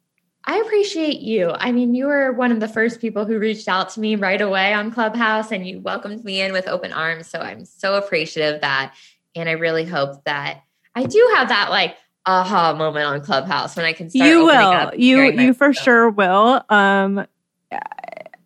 I 0.44 0.58
appreciate 0.58 1.20
you. 1.20 1.50
I 1.50 1.72
mean, 1.72 1.94
you 1.94 2.06
were 2.06 2.32
one 2.32 2.52
of 2.52 2.60
the 2.60 2.68
first 2.68 3.00
people 3.00 3.24
who 3.24 3.38
reached 3.38 3.66
out 3.66 3.88
to 3.90 4.00
me 4.00 4.14
right 4.14 4.40
away 4.40 4.74
on 4.74 4.92
Clubhouse 4.92 5.50
and 5.50 5.66
you 5.66 5.80
welcomed 5.80 6.24
me 6.24 6.40
in 6.40 6.52
with 6.52 6.68
open 6.68 6.92
arms. 6.92 7.26
So 7.26 7.40
I'm 7.40 7.64
so 7.64 7.94
appreciative 7.94 8.56
of 8.56 8.60
that. 8.60 8.94
And 9.34 9.48
I 9.48 9.52
really 9.52 9.84
hope 9.84 10.24
that 10.24 10.62
I 10.94 11.04
do 11.04 11.32
have 11.34 11.48
that 11.48 11.70
like 11.70 11.96
aha 12.26 12.74
moment 12.74 13.06
on 13.06 13.20
Clubhouse 13.22 13.76
when 13.76 13.84
I 13.86 13.92
can 13.92 14.10
start. 14.10 14.28
you 14.28 14.42
opening 14.50 14.68
will 14.68 14.94
you 14.94 15.30
you 15.46 15.54
for 15.54 15.72
stuff. 15.72 15.84
sure 15.84 16.10
will 16.10 16.62
um 16.68 17.26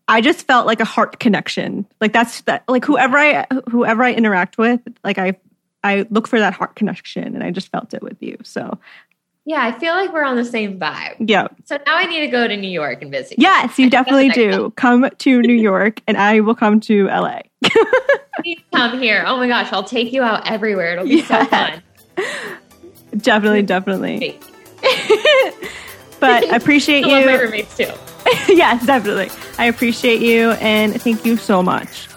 i 0.08 0.20
just 0.20 0.46
felt 0.46 0.66
like 0.66 0.80
a 0.80 0.84
heart 0.84 1.18
connection 1.20 1.86
like 2.00 2.12
that's 2.12 2.42
that 2.42 2.62
like 2.68 2.84
whoever 2.84 3.16
i 3.16 3.46
whoever 3.70 4.02
i 4.04 4.12
interact 4.12 4.58
with 4.58 4.80
like 5.04 5.18
i 5.18 5.34
i 5.84 6.06
look 6.10 6.26
for 6.28 6.38
that 6.38 6.52
heart 6.52 6.74
connection 6.76 7.34
and 7.34 7.42
i 7.42 7.50
just 7.50 7.68
felt 7.70 7.94
it 7.94 8.02
with 8.02 8.16
you 8.20 8.36
so 8.42 8.78
Yeah, 9.46 9.62
I 9.64 9.72
feel 9.78 9.94
like 9.94 10.12
we're 10.12 10.24
on 10.24 10.36
the 10.36 10.44
same 10.44 10.78
vibe. 10.78 11.16
yeah 11.20 11.48
So 11.64 11.76
now 11.86 11.96
I 11.96 12.04
need 12.06 12.20
to 12.20 12.26
go 12.28 12.46
to 12.46 12.56
New 12.56 12.68
York 12.70 13.00
and 13.02 13.10
visit. 13.10 13.38
you. 13.38 13.42
yes 13.42 13.78
you 13.78 13.86
I 13.86 13.90
think 13.90 13.92
that's 13.92 14.04
definitely 14.04 14.28
do 14.30 14.70
come 14.76 15.08
to 15.18 15.42
new 15.50 15.54
york 15.54 16.00
and 16.06 16.16
i 16.18 16.40
will 16.40 16.54
come 16.54 16.80
to 16.80 17.06
la 17.06 17.40
Please 18.42 18.60
come 18.74 18.98
here. 19.00 19.22
Oh 19.26 19.36
my 19.36 19.48
gosh, 19.48 19.70
I'll 19.72 19.84
take 19.84 20.12
you 20.14 20.22
out 20.22 20.50
everywhere. 20.50 20.92
It'll 20.94 21.04
be 21.04 21.20
so 21.22 21.44
fun. 21.46 21.82
Definitely 23.16 23.62
definitely. 23.74 24.38
But 26.20 26.44
i 26.50 26.56
appreciate 26.56 27.02
love 27.06 27.24
my 27.24 27.32
you. 27.32 27.38
roommates 27.40 27.76
too. 27.78 27.90
yes 28.48 28.84
definitely. 28.84 29.30
I 29.58 29.64
appreciate 29.66 30.20
you 30.20 30.50
and 30.52 31.00
thank 31.00 31.24
you 31.24 31.36
so 31.38 31.62
much 31.62 32.08